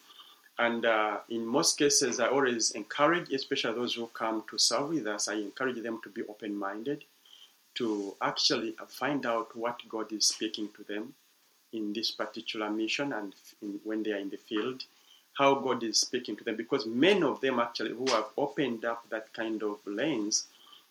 And 0.59 0.85
uh, 0.85 1.19
in 1.31 1.47
most 1.47 1.79
cases, 1.79 2.21
I 2.21 2.29
always 2.29 2.73
encourage, 2.73 3.33
especially 3.33 3.75
those 3.75 3.95
who 3.95 4.07
come 4.09 4.45
to 4.51 4.59
serve 4.59 4.91
with 4.91 5.07
us, 5.07 5.29
I 5.29 5.35
encourage 5.35 5.83
them 5.83 6.01
to 6.05 6.11
be 6.11 6.23
open 6.29 6.55
minded, 6.55 7.05
to 7.77 8.15
actually 8.21 8.75
find 8.89 9.25
out 9.25 9.57
what 9.57 9.81
God 9.89 10.13
is 10.13 10.27
speaking 10.27 10.69
to 10.77 10.85
them 10.85 11.15
in 11.73 11.93
this 11.93 12.11
particular 12.11 12.69
mission 12.69 13.13
and 13.13 13.35
in, 13.63 13.81
when 13.85 14.03
they 14.03 14.13
are 14.13 14.19
in 14.19 14.29
the 14.29 14.37
field, 14.37 14.83
how 15.39 15.55
God 15.55 15.83
is 15.83 16.01
speaking 16.01 16.37
to 16.37 16.45
them. 16.45 16.57
Because 16.57 16.85
many 16.85 17.23
of 17.23 17.41
them 17.41 17.59
actually 17.59 17.93
who 17.93 18.07
have 18.11 18.27
opened 18.37 18.85
up 18.85 19.09
that 19.09 19.33
kind 19.33 19.63
of 19.63 19.79
lens, 19.87 20.47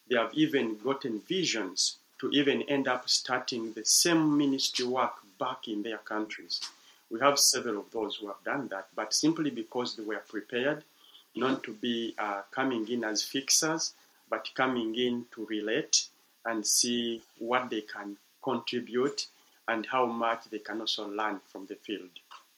they 0.09 0.17
have 0.17 0.33
even 0.33 0.77
gotten 0.77 1.19
visions 1.27 1.97
to 2.19 2.29
even 2.31 2.61
end 2.63 2.87
up 2.87 3.09
starting 3.09 3.73
the 3.73 3.85
same 3.85 4.37
ministry 4.37 4.85
work 4.85 5.13
back 5.39 5.67
in 5.67 5.83
their 5.83 5.99
countries. 5.99 6.61
We 7.09 7.19
have 7.21 7.39
several 7.39 7.79
of 7.79 7.91
those 7.91 8.17
who 8.17 8.27
have 8.27 8.43
done 8.43 8.67
that, 8.67 8.87
but 8.95 9.13
simply 9.13 9.49
because 9.49 9.95
they 9.95 10.03
were 10.03 10.23
prepared 10.27 10.83
not 11.35 11.63
to 11.63 11.73
be 11.73 12.13
uh, 12.17 12.41
coming 12.51 12.87
in 12.89 13.03
as 13.03 13.23
fixers, 13.23 13.93
but 14.29 14.49
coming 14.55 14.95
in 14.95 15.25
to 15.33 15.45
relate 15.45 16.07
and 16.45 16.65
see 16.65 17.21
what 17.37 17.69
they 17.69 17.81
can 17.81 18.17
contribute 18.43 19.27
and 19.67 19.85
how 19.85 20.05
much 20.05 20.45
they 20.49 20.59
can 20.59 20.81
also 20.81 21.07
learn 21.07 21.39
from 21.51 21.65
the 21.67 21.75
field, 21.75 22.09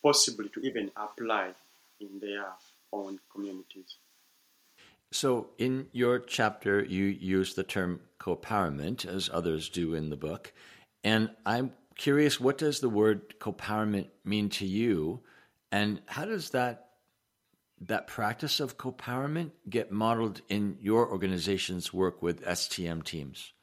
possibly 0.01 0.50
to 0.50 0.62
even 0.62 0.91
apply 0.96 1.50
in 2.00 2.20
their 2.20 2.46
own 2.94 3.20
communities. 3.32 3.96
So, 5.12 5.50
in 5.58 5.88
your 5.91 6.20
chapter, 6.20 6.84
you 6.84 7.06
use 7.06 7.53
the 7.53 7.63
term 7.63 8.00
co-powerment, 8.18 9.06
as 9.06 9.30
others 9.32 9.68
do 9.70 9.94
in 9.94 10.10
the 10.10 10.15
book, 10.15 10.53
and 11.03 11.32
I'm 11.46 11.74
curious, 11.96 12.39
what 12.39 12.58
does 12.58 12.80
the 12.80 12.89
word 12.89 13.39
co-powerment 13.39 14.08
mean 14.24 14.50
to 14.50 14.65
you, 14.65 15.22
and 15.72 16.01
how 16.06 16.25
does 16.25 16.51
that 16.51 16.88
that 17.82 18.08
practice 18.08 18.60
of 18.60 18.77
co-powerment 18.77 19.51
get 19.70 19.91
modeled 19.91 20.41
in 20.50 20.77
your 20.82 21.10
organization's 21.10 21.91
work 21.91 22.22
with 22.22 22.46
STM 22.46 23.03
teams? 23.03 23.53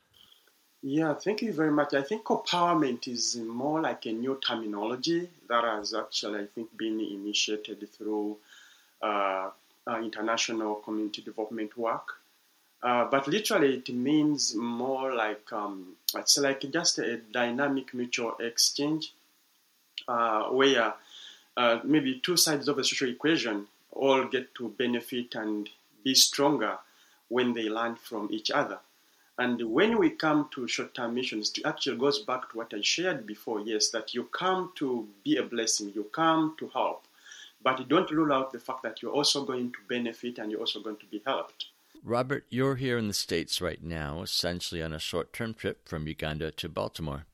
Yeah, 0.82 1.14
thank 1.14 1.42
you 1.42 1.52
very 1.52 1.70
much. 1.70 1.94
I 1.94 2.02
think 2.02 2.24
co-powerment 2.24 3.08
is 3.08 3.36
more 3.36 3.80
like 3.80 4.06
a 4.06 4.12
new 4.12 4.38
terminology 4.44 5.28
that 5.48 5.64
has 5.64 5.94
actually, 5.94 6.40
I 6.40 6.46
think, 6.46 6.76
been 6.76 7.00
initiated 7.00 7.88
through 7.92 8.38
uh, 9.02 9.50
uh, 9.88 9.98
international 10.00 10.76
community 10.76 11.22
development 11.22 11.76
work. 11.76 12.14
Uh, 12.82 13.04
but 13.10 13.26
literally, 13.26 13.76
it 13.76 13.88
means 13.88 14.54
more 14.54 15.14
like 15.14 15.52
um, 15.52 15.96
it's 16.14 16.38
like 16.38 16.60
just 16.70 16.98
a 16.98 17.16
dynamic 17.16 17.92
mutual 17.92 18.36
exchange 18.38 19.12
uh, 20.06 20.44
where 20.44 20.94
uh, 21.56 21.80
maybe 21.82 22.20
two 22.22 22.36
sides 22.36 22.68
of 22.68 22.78
a 22.78 22.84
social 22.84 23.08
equation 23.08 23.66
all 23.90 24.24
get 24.24 24.54
to 24.54 24.68
benefit 24.78 25.34
and 25.34 25.68
be 26.04 26.14
stronger 26.14 26.78
when 27.28 27.52
they 27.52 27.68
learn 27.68 27.96
from 27.96 28.28
each 28.30 28.50
other. 28.50 28.78
And 29.38 29.60
when 29.72 29.98
we 29.98 30.10
come 30.10 30.48
to 30.52 30.68
short 30.68 30.94
term 30.94 31.14
missions, 31.14 31.52
it 31.56 31.64
actually 31.64 31.98
goes 31.98 32.20
back 32.20 32.50
to 32.50 32.58
what 32.58 32.72
I 32.74 32.80
shared 32.80 33.26
before 33.26 33.60
yes, 33.60 33.90
that 33.90 34.14
you 34.14 34.24
come 34.24 34.72
to 34.76 35.08
be 35.24 35.36
a 35.36 35.42
blessing, 35.42 35.92
you 35.94 36.04
come 36.12 36.54
to 36.58 36.68
help, 36.68 37.04
but 37.62 37.78
you 37.78 37.84
don't 37.84 38.10
rule 38.10 38.32
out 38.32 38.52
the 38.52 38.58
fact 38.58 38.82
that 38.82 39.02
you're 39.02 39.12
also 39.12 39.44
going 39.44 39.72
to 39.72 39.78
benefit 39.88 40.38
and 40.38 40.50
you're 40.50 40.60
also 40.60 40.80
going 40.80 40.96
to 40.98 41.06
be 41.06 41.22
helped. 41.26 41.66
Robert, 42.04 42.46
you're 42.48 42.76
here 42.76 42.96
in 42.96 43.08
the 43.08 43.14
States 43.14 43.60
right 43.60 43.82
now, 43.82 44.22
essentially 44.22 44.82
on 44.82 44.92
a 44.92 44.98
short 44.98 45.32
term 45.32 45.54
trip 45.54 45.88
from 45.88 46.06
Uganda 46.06 46.50
to 46.52 46.68
Baltimore. 46.68 47.26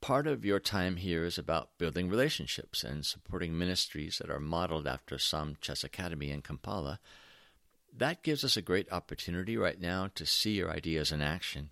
Part 0.00 0.26
of 0.26 0.44
your 0.44 0.60
time 0.60 0.96
here 0.96 1.24
is 1.24 1.38
about 1.38 1.78
building 1.78 2.08
relationships 2.08 2.84
and 2.84 3.04
supporting 3.04 3.56
ministries 3.56 4.18
that 4.18 4.30
are 4.30 4.40
modeled 4.40 4.86
after 4.86 5.18
SOM 5.18 5.56
Chess 5.60 5.82
Academy 5.84 6.30
in 6.30 6.42
Kampala. 6.42 7.00
That 7.96 8.22
gives 8.22 8.44
us 8.44 8.56
a 8.56 8.62
great 8.62 8.90
opportunity 8.92 9.56
right 9.56 9.80
now 9.80 10.10
to 10.14 10.26
see 10.26 10.52
your 10.52 10.70
ideas 10.70 11.12
in 11.12 11.22
action. 11.22 11.70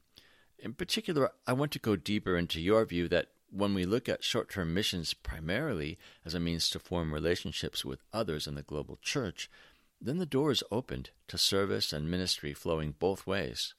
In 0.59 0.73
particular, 0.75 1.33
I 1.47 1.52
want 1.52 1.73
to 1.73 1.79
go 1.79 1.97
deeper 1.97 2.37
into 2.37 2.61
your 2.61 2.85
view 2.85 3.09
that 3.09 3.29
when 3.52 3.75
we 3.75 3.85
look 3.85 4.09
at 4.09 4.25
short 4.25 4.50
term 4.50 4.73
missions 4.73 5.14
primarily 5.14 5.99
as 6.25 6.35
a 6.35 6.40
means 6.40 6.71
to 6.71 6.78
form 6.78 7.12
relationships 7.12 7.85
with 7.85 8.02
others 8.12 8.47
in 8.47 8.54
the 8.54 8.62
global 8.62 8.99
church, 9.02 9.50
then 10.00 10.18
the 10.18 10.26
door 10.26 10.50
is 10.50 10.64
opened 10.71 11.11
to 11.28 11.38
service 11.38 11.92
and 11.92 12.11
ministry 12.11 12.54
flowing 12.54 12.94
both 12.99 13.26
ways. 13.26 13.75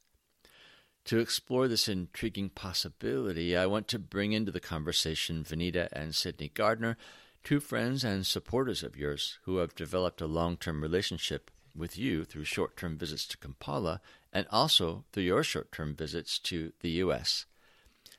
To 1.05 1.19
explore 1.19 1.67
this 1.67 1.89
intriguing 1.89 2.49
possibility, 2.49 3.57
I 3.57 3.65
want 3.65 3.89
to 3.89 3.99
bring 3.99 4.31
into 4.31 4.51
the 4.51 4.61
conversation 4.61 5.43
Vanita 5.43 5.89
and 5.91 6.15
Sydney 6.15 6.49
Gardner, 6.53 6.97
two 7.43 7.59
friends 7.59 8.05
and 8.05 8.25
supporters 8.25 8.83
of 8.83 8.95
yours 8.95 9.37
who 9.43 9.57
have 9.57 9.75
developed 9.75 10.21
a 10.21 10.27
long 10.27 10.55
term 10.55 10.81
relationship 10.81 11.51
with 11.75 11.97
you 11.97 12.23
through 12.23 12.45
short 12.45 12.77
term 12.77 12.97
visits 12.97 13.25
to 13.27 13.37
Kampala 13.37 13.99
and 14.31 14.47
also 14.49 15.03
through 15.11 15.23
your 15.23 15.43
short 15.43 15.71
term 15.71 15.95
visits 15.95 16.39
to 16.39 16.71
the 16.79 16.91
U.S. 16.91 17.47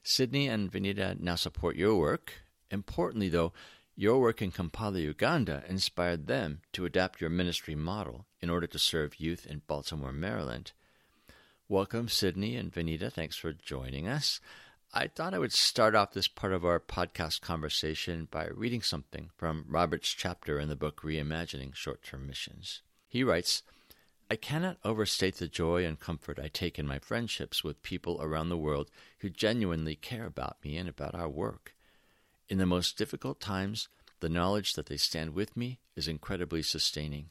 Sydney 0.06 0.48
and 0.48 0.70
Vanita 0.70 1.18
now 1.18 1.34
support 1.34 1.76
your 1.76 1.96
work. 1.96 2.44
Importantly, 2.70 3.30
though, 3.30 3.54
your 3.96 4.20
work 4.20 4.42
in 4.42 4.50
Kampala, 4.50 4.98
Uganda 4.98 5.64
inspired 5.66 6.26
them 6.26 6.60
to 6.74 6.84
adapt 6.84 7.22
your 7.22 7.30
ministry 7.30 7.74
model 7.74 8.26
in 8.42 8.50
order 8.50 8.66
to 8.66 8.78
serve 8.78 9.18
youth 9.18 9.46
in 9.46 9.62
Baltimore, 9.66 10.12
Maryland. 10.12 10.72
Welcome, 11.70 12.10
Sydney 12.10 12.54
and 12.54 12.70
Vanita. 12.70 13.10
Thanks 13.10 13.36
for 13.36 13.54
joining 13.54 14.06
us. 14.06 14.42
I 14.92 15.06
thought 15.06 15.32
I 15.32 15.38
would 15.38 15.54
start 15.54 15.94
off 15.94 16.12
this 16.12 16.28
part 16.28 16.52
of 16.52 16.66
our 16.66 16.78
podcast 16.78 17.40
conversation 17.40 18.28
by 18.30 18.48
reading 18.54 18.82
something 18.82 19.30
from 19.38 19.64
Robert's 19.66 20.12
chapter 20.12 20.60
in 20.60 20.68
the 20.68 20.76
book 20.76 21.00
Reimagining 21.00 21.74
Short 21.74 22.02
Term 22.02 22.26
Missions. 22.26 22.82
He 23.08 23.24
writes, 23.24 23.62
I 24.30 24.36
cannot 24.36 24.78
overstate 24.84 25.36
the 25.36 25.48
joy 25.48 25.84
and 25.84 26.00
comfort 26.00 26.38
I 26.38 26.48
take 26.48 26.78
in 26.78 26.86
my 26.86 26.98
friendships 26.98 27.62
with 27.62 27.82
people 27.82 28.18
around 28.22 28.48
the 28.48 28.56
world 28.56 28.90
who 29.18 29.28
genuinely 29.28 29.96
care 29.96 30.24
about 30.24 30.56
me 30.64 30.76
and 30.76 30.88
about 30.88 31.14
our 31.14 31.28
work. 31.28 31.74
In 32.48 32.58
the 32.58 32.66
most 32.66 32.96
difficult 32.96 33.38
times, 33.38 33.88
the 34.20 34.28
knowledge 34.28 34.74
that 34.74 34.86
they 34.86 34.96
stand 34.96 35.34
with 35.34 35.56
me 35.56 35.78
is 35.94 36.08
incredibly 36.08 36.62
sustaining. 36.62 37.30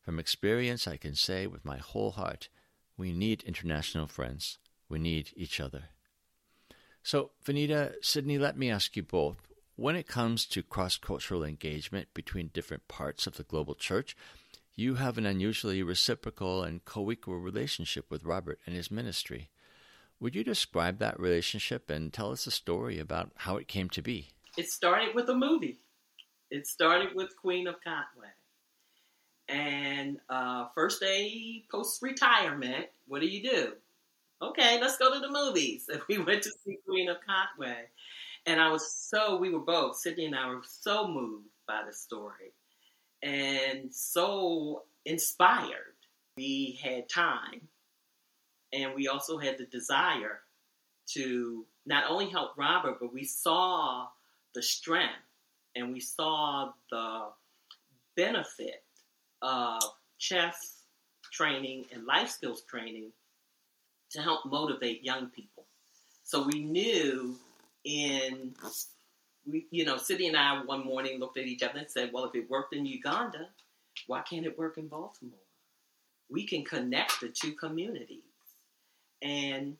From 0.00 0.18
experience, 0.18 0.88
I 0.88 0.96
can 0.96 1.14
say 1.14 1.46
with 1.46 1.64
my 1.64 1.76
whole 1.76 2.12
heart, 2.12 2.48
we 2.96 3.12
need 3.12 3.42
international 3.44 4.06
friends. 4.06 4.58
We 4.88 4.98
need 4.98 5.32
each 5.36 5.60
other. 5.60 5.90
So, 7.02 7.30
Vanita, 7.44 7.94
Sydney, 8.02 8.38
let 8.38 8.56
me 8.58 8.70
ask 8.70 8.96
you 8.96 9.02
both 9.02 9.48
when 9.76 9.94
it 9.94 10.08
comes 10.08 10.44
to 10.46 10.62
cross 10.62 10.96
cultural 10.96 11.44
engagement 11.44 12.08
between 12.12 12.48
different 12.48 12.88
parts 12.88 13.26
of 13.26 13.36
the 13.36 13.44
global 13.44 13.74
church, 13.74 14.16
you 14.78 14.94
have 14.94 15.18
an 15.18 15.26
unusually 15.26 15.82
reciprocal 15.82 16.62
and 16.62 16.84
co 16.84 17.10
equal 17.10 17.38
relationship 17.38 18.08
with 18.08 18.24
Robert 18.24 18.60
and 18.64 18.76
his 18.76 18.92
ministry. 18.92 19.50
Would 20.20 20.36
you 20.36 20.44
describe 20.44 20.98
that 20.98 21.18
relationship 21.18 21.90
and 21.90 22.12
tell 22.12 22.30
us 22.30 22.46
a 22.46 22.52
story 22.52 23.00
about 23.00 23.32
how 23.38 23.56
it 23.56 23.66
came 23.66 23.88
to 23.90 24.02
be? 24.02 24.28
It 24.56 24.68
started 24.68 25.16
with 25.16 25.28
a 25.30 25.34
movie. 25.34 25.80
It 26.52 26.68
started 26.68 27.08
with 27.16 27.36
Queen 27.36 27.66
of 27.66 27.74
Katwe. 27.84 28.28
And 29.48 30.18
uh, 30.30 30.66
first 30.76 31.00
day 31.00 31.64
post 31.72 32.00
retirement, 32.00 32.86
what 33.08 33.20
do 33.20 33.26
you 33.26 33.42
do? 33.50 33.72
Okay, 34.40 34.80
let's 34.80 34.96
go 34.96 35.12
to 35.12 35.18
the 35.18 35.28
movies. 35.28 35.86
And 35.92 36.00
we 36.08 36.18
went 36.18 36.44
to 36.44 36.50
see 36.64 36.78
Queen 36.86 37.08
of 37.08 37.16
Katwe. 37.16 37.74
And 38.46 38.60
I 38.60 38.70
was 38.70 38.92
so, 38.92 39.38
we 39.38 39.50
were 39.50 39.58
both, 39.58 39.96
Sydney 39.96 40.26
and 40.26 40.36
I 40.36 40.48
were 40.50 40.62
so 40.64 41.08
moved 41.08 41.48
by 41.66 41.82
the 41.84 41.92
story 41.92 42.52
and 43.22 43.92
so 43.94 44.82
inspired. 45.04 45.94
We 46.36 46.78
had 46.82 47.08
time 47.08 47.68
and 48.72 48.94
we 48.94 49.08
also 49.08 49.38
had 49.38 49.58
the 49.58 49.66
desire 49.66 50.40
to 51.14 51.64
not 51.86 52.04
only 52.08 52.28
help 52.28 52.56
Robert, 52.56 52.98
but 53.00 53.12
we 53.12 53.24
saw 53.24 54.06
the 54.54 54.62
strength 54.62 55.14
and 55.74 55.92
we 55.92 56.00
saw 56.00 56.72
the 56.90 57.28
benefit 58.16 58.82
of 59.42 59.80
chess 60.18 60.82
training 61.32 61.86
and 61.92 62.04
life 62.04 62.28
skills 62.28 62.62
training 62.62 63.12
to 64.10 64.20
help 64.20 64.44
motivate 64.46 65.04
young 65.04 65.28
people. 65.28 65.64
So 66.24 66.46
we 66.46 66.62
knew 66.64 67.36
in 67.84 68.54
we, 69.50 69.66
you 69.70 69.84
know, 69.84 69.96
Sydney 69.96 70.28
and 70.28 70.36
I 70.36 70.62
one 70.64 70.84
morning 70.84 71.18
looked 71.18 71.38
at 71.38 71.46
each 71.46 71.62
other 71.62 71.78
and 71.78 71.90
said, 71.90 72.10
"Well, 72.12 72.24
if 72.24 72.34
it 72.34 72.50
worked 72.50 72.74
in 72.74 72.86
Uganda, 72.86 73.48
why 74.06 74.22
can't 74.22 74.46
it 74.46 74.58
work 74.58 74.78
in 74.78 74.88
Baltimore? 74.88 75.38
We 76.30 76.46
can 76.46 76.64
connect 76.64 77.20
the 77.20 77.28
two 77.28 77.52
communities." 77.52 78.22
and 79.22 79.76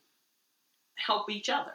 help 0.97 1.31
each 1.31 1.49
other. 1.49 1.75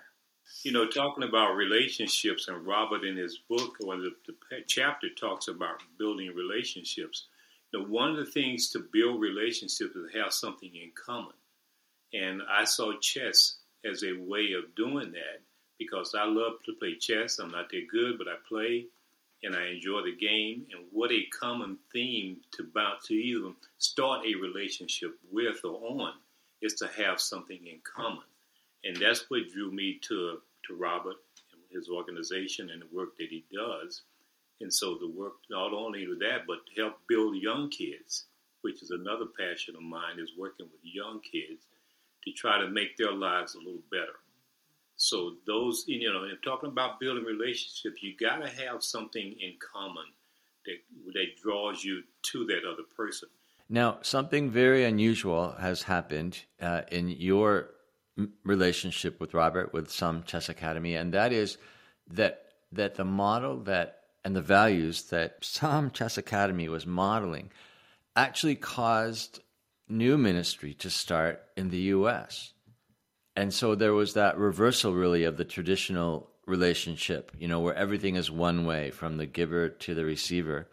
You 0.64 0.74
know, 0.74 0.88
talking 0.88 1.24
about 1.24 1.56
relationships, 1.56 2.48
and 2.48 2.66
Robert 2.66 3.06
in 3.06 3.16
his 3.16 3.40
book, 3.50 3.78
or 3.84 3.98
the, 3.98 4.12
the 4.28 4.36
chapter 4.68 5.08
talks 5.10 5.48
about 5.48 5.82
building 5.98 6.34
relationships. 6.36 7.28
You 7.72 7.80
know, 7.80 7.86
one 7.88 8.10
of 8.10 8.18
the 8.18 8.32
things 8.32 8.70
to 8.72 8.86
build 8.92 9.22
relationships 9.22 9.96
is 9.96 10.14
have 10.14 10.34
something 10.34 10.70
in 10.76 10.92
common. 11.06 11.34
And 12.14 12.42
I 12.50 12.66
saw 12.66 12.92
chess 13.00 13.58
as 13.86 14.04
a 14.04 14.14
way 14.14 14.52
of 14.54 14.76
doing 14.76 15.12
that 15.14 15.42
because 15.88 16.16
I 16.16 16.26
love 16.26 16.54
to 16.66 16.74
play 16.74 16.96
chess. 16.96 17.40
I'm 17.40 17.52
not 17.52 17.70
that 17.72 17.88
good, 17.92 18.18
but 18.18 18.28
I 18.28 18.36
play. 18.48 18.88
and 19.44 19.56
I 19.56 19.68
enjoy 19.68 20.02
the 20.04 20.16
game. 20.16 20.68
And 20.74 20.86
what 20.92 21.12
a 21.12 21.26
common 21.40 21.78
theme 21.94 22.38
to 22.54 22.64
bounce 22.74 23.08
to 23.08 23.14
even 23.16 23.56
start 23.78 24.26
a 24.26 24.36
relationship 24.36 25.16
with 25.32 25.64
or 25.66 25.76
on 26.02 26.14
is 26.62 26.76
to 26.76 26.88
have 26.98 27.20
something 27.22 27.60
in 27.68 27.80
common, 27.84 28.24
and 28.86 28.98
that's 28.98 29.26
what 29.30 29.50
drew 29.54 29.72
me 29.72 30.00
to 30.10 30.40
to 30.68 30.76
Robert 30.76 31.18
and 31.54 31.62
his 31.72 31.90
organization 31.90 32.70
and 32.72 32.82
the 32.84 32.88
work 32.96 33.18
that 33.18 33.30
he 33.30 33.46
does. 33.54 34.04
And 34.62 34.74
so 34.74 34.96
the 34.96 35.10
work 35.10 35.34
not 35.50 35.74
only 35.74 36.08
with 36.08 36.20
that, 36.22 36.48
but 36.48 36.66
to 36.68 36.82
help 36.82 36.96
build 37.10 37.36
young 37.38 37.70
kids, 37.70 38.26
which 38.62 38.82
is 38.84 38.92
another 38.92 39.26
passion 39.40 39.76
of 39.76 39.84
mine, 39.84 40.20
is 40.20 40.32
working 40.38 40.68
with 40.72 40.82
young 40.84 41.22
kids 41.22 41.66
to 42.26 42.32
try 42.34 42.60
to 42.62 42.70
make 42.70 42.98
their 42.98 43.14
lives 43.14 43.56
a 43.56 43.60
little 43.60 43.84
better. 43.92 44.18
So 45.04 45.34
those, 45.46 45.84
you 45.86 46.12
know, 46.12 46.24
and 46.24 46.38
talking 46.42 46.70
about 46.70 46.98
building 46.98 47.26
relationships, 47.26 48.02
you 48.02 48.16
got 48.18 48.38
to 48.38 48.50
have 48.50 48.82
something 48.82 49.36
in 49.38 49.56
common 49.60 50.06
that 50.66 50.78
that 51.14 51.36
draws 51.42 51.84
you 51.84 52.04
to 52.32 52.46
that 52.46 52.62
other 52.66 52.84
person. 52.96 53.28
Now, 53.68 53.98
something 54.02 54.50
very 54.50 54.86
unusual 54.86 55.56
has 55.60 55.84
happened 55.84 56.40
uh, 56.62 56.84
in 56.90 57.10
your 57.10 57.72
relationship 58.46 59.20
with 59.20 59.34
Robert 59.34 59.74
with 59.74 59.92
SOM 59.92 60.24
Chess 60.24 60.48
Academy, 60.48 60.96
and 60.96 61.14
that 61.14 61.34
is 61.34 61.58
that 62.08 62.54
that 62.72 62.96
the 62.96 63.04
model 63.04 63.58
that 63.64 64.04
and 64.24 64.34
the 64.34 64.42
values 64.42 65.04
that 65.10 65.44
SOM 65.44 65.92
Chess 65.92 66.18
Academy 66.18 66.70
was 66.70 66.86
modeling 66.86 67.52
actually 68.16 68.56
caused 68.56 69.42
new 69.90 70.18
ministry 70.18 70.74
to 70.76 70.90
start 70.90 71.44
in 71.58 71.72
the 71.72 71.92
U.S. 71.98 72.54
And 73.36 73.54
so 73.54 73.76
there 73.76 73.94
was 73.94 74.14
that 74.14 74.38
reversal, 74.38 74.94
really, 74.94 75.24
of 75.24 75.38
the 75.38 75.46
traditional 75.46 76.30
relationship, 76.46 77.32
you 77.38 77.48
know, 77.48 77.60
where 77.60 77.74
everything 77.74 78.16
is 78.16 78.30
one 78.30 78.66
way 78.66 78.92
from 78.92 79.18
the 79.18 79.26
giver 79.26 79.70
to 79.70 79.96
the 79.96 80.06
receiver. 80.06 80.68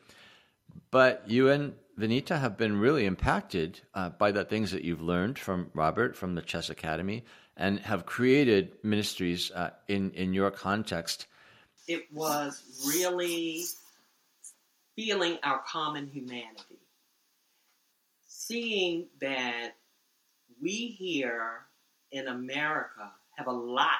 But 0.90 1.24
you 1.26 1.48
and 1.48 1.74
Vanita 1.98 2.38
have 2.38 2.56
been 2.56 2.78
really 2.78 3.06
impacted 3.06 3.80
uh, 3.94 4.10
by 4.10 4.32
the 4.32 4.44
things 4.44 4.72
that 4.72 4.84
you've 4.84 5.02
learned 5.02 5.38
from 5.38 5.70
Robert 5.74 6.16
from 6.16 6.34
the 6.34 6.42
Chess 6.42 6.70
Academy 6.70 7.24
and 7.56 7.80
have 7.80 8.06
created 8.06 8.72
ministries 8.82 9.50
uh, 9.52 9.70
in, 9.88 10.10
in 10.12 10.32
your 10.32 10.50
context. 10.50 11.26
It 11.86 12.12
was 12.12 12.62
really 12.86 13.64
feeling 14.96 15.38
our 15.42 15.60
common 15.66 16.06
humanity, 16.06 16.78
seeing 18.26 19.08
that 19.20 19.72
we 20.60 20.96
here 20.98 21.66
in 22.12 22.28
America 22.28 23.10
have 23.36 23.46
a 23.46 23.52
lot 23.52 23.90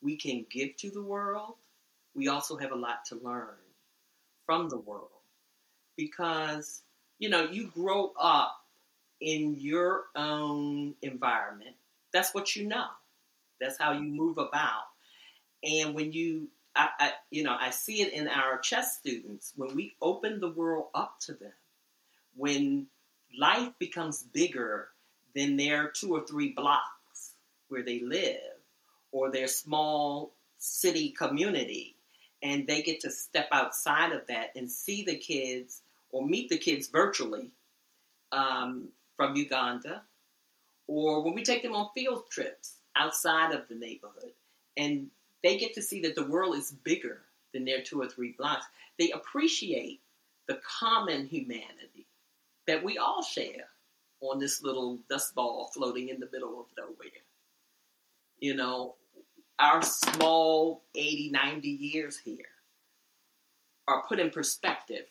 we 0.00 0.16
can 0.16 0.46
give 0.50 0.76
to 0.76 0.90
the 0.90 1.02
world. 1.02 1.54
We 2.14 2.28
also 2.28 2.56
have 2.56 2.72
a 2.72 2.76
lot 2.76 3.04
to 3.06 3.16
learn 3.16 3.56
from 4.46 4.68
the 4.68 4.78
world 4.78 5.10
because 5.96 6.82
you 7.18 7.28
know 7.28 7.42
you 7.42 7.66
grow 7.74 8.12
up 8.18 8.64
in 9.20 9.56
your 9.58 10.04
own 10.16 10.94
environment 11.02 11.74
that's 12.14 12.34
what 12.34 12.56
you 12.56 12.66
know 12.66 12.86
that's 13.60 13.78
how 13.78 13.92
you 13.92 14.08
move 14.08 14.38
about 14.38 14.84
and 15.64 15.94
when 15.94 16.12
you 16.12 16.48
I, 16.76 16.88
I, 16.98 17.12
you 17.30 17.42
know 17.42 17.56
i 17.60 17.70
see 17.70 18.00
it 18.00 18.12
in 18.12 18.28
our 18.28 18.58
chess 18.58 18.96
students 18.96 19.52
when 19.56 19.74
we 19.74 19.94
open 20.00 20.40
the 20.40 20.50
world 20.50 20.86
up 20.94 21.18
to 21.22 21.34
them 21.34 21.52
when 22.36 22.86
life 23.38 23.72
becomes 23.78 24.22
bigger 24.22 24.88
than 25.34 25.56
their 25.56 25.88
two 25.88 26.14
or 26.14 26.24
three 26.26 26.52
blocks 26.52 26.97
where 27.68 27.82
they 27.82 28.00
live 28.00 28.40
or 29.12 29.30
their 29.30 29.48
small 29.48 30.32
city 30.58 31.10
community 31.10 31.94
and 32.42 32.66
they 32.66 32.82
get 32.82 33.00
to 33.00 33.10
step 33.10 33.48
outside 33.52 34.12
of 34.12 34.26
that 34.28 34.52
and 34.54 34.70
see 34.70 35.02
the 35.04 35.16
kids 35.16 35.82
or 36.10 36.26
meet 36.26 36.48
the 36.48 36.58
kids 36.58 36.88
virtually 36.88 37.50
um, 38.32 38.88
from 39.16 39.36
Uganda, 39.36 40.02
or 40.86 41.22
when 41.22 41.34
we 41.34 41.42
take 41.42 41.62
them 41.62 41.74
on 41.74 41.88
field 41.94 42.24
trips 42.30 42.74
outside 42.96 43.52
of 43.52 43.68
the 43.68 43.74
neighborhood, 43.74 44.32
and 44.76 45.08
they 45.42 45.58
get 45.58 45.74
to 45.74 45.82
see 45.82 46.00
that 46.02 46.14
the 46.14 46.26
world 46.26 46.56
is 46.56 46.72
bigger 46.84 47.20
than 47.52 47.64
their 47.64 47.82
two 47.82 48.00
or 48.00 48.08
three 48.08 48.34
blocks. 48.38 48.66
They 48.98 49.10
appreciate 49.10 50.00
the 50.46 50.60
common 50.80 51.26
humanity 51.26 52.06
that 52.66 52.82
we 52.82 52.98
all 52.98 53.22
share 53.22 53.68
on 54.20 54.38
this 54.38 54.62
little 54.62 54.98
dust 55.08 55.34
ball 55.34 55.70
floating 55.72 56.08
in 56.08 56.20
the 56.20 56.28
middle 56.32 56.60
of 56.60 56.66
nowhere. 56.76 57.22
You 58.38 58.54
know, 58.54 58.94
our 59.58 59.82
small 59.82 60.84
80, 60.94 61.30
90 61.30 61.68
years 61.68 62.18
here 62.18 62.46
are 63.88 64.04
put 64.08 64.20
in 64.20 64.30
perspective 64.30 65.06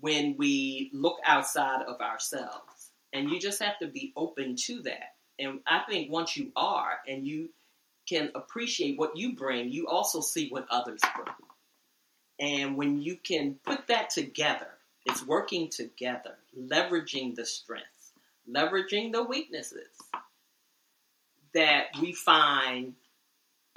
when 0.00 0.34
we 0.36 0.90
look 0.92 1.18
outside 1.24 1.82
of 1.82 2.00
ourselves. 2.00 2.90
And 3.12 3.30
you 3.30 3.38
just 3.38 3.62
have 3.62 3.78
to 3.78 3.86
be 3.86 4.12
open 4.16 4.56
to 4.66 4.82
that. 4.82 5.14
And 5.38 5.60
I 5.66 5.82
think 5.88 6.10
once 6.10 6.36
you 6.36 6.50
are 6.56 6.98
and 7.06 7.26
you 7.26 7.50
can 8.08 8.30
appreciate 8.34 8.98
what 8.98 9.16
you 9.16 9.36
bring, 9.36 9.70
you 9.70 9.86
also 9.86 10.20
see 10.20 10.48
what 10.48 10.66
others 10.70 11.00
bring. 11.14 11.34
And 12.40 12.76
when 12.76 13.00
you 13.00 13.16
can 13.16 13.56
put 13.64 13.86
that 13.88 14.10
together, 14.10 14.68
it's 15.06 15.26
working 15.26 15.68
together, 15.68 16.36
leveraging 16.58 17.34
the 17.34 17.44
strengths, 17.44 18.12
leveraging 18.50 19.12
the 19.12 19.22
weaknesses 19.22 19.88
that 21.54 21.86
we 22.00 22.12
find 22.12 22.94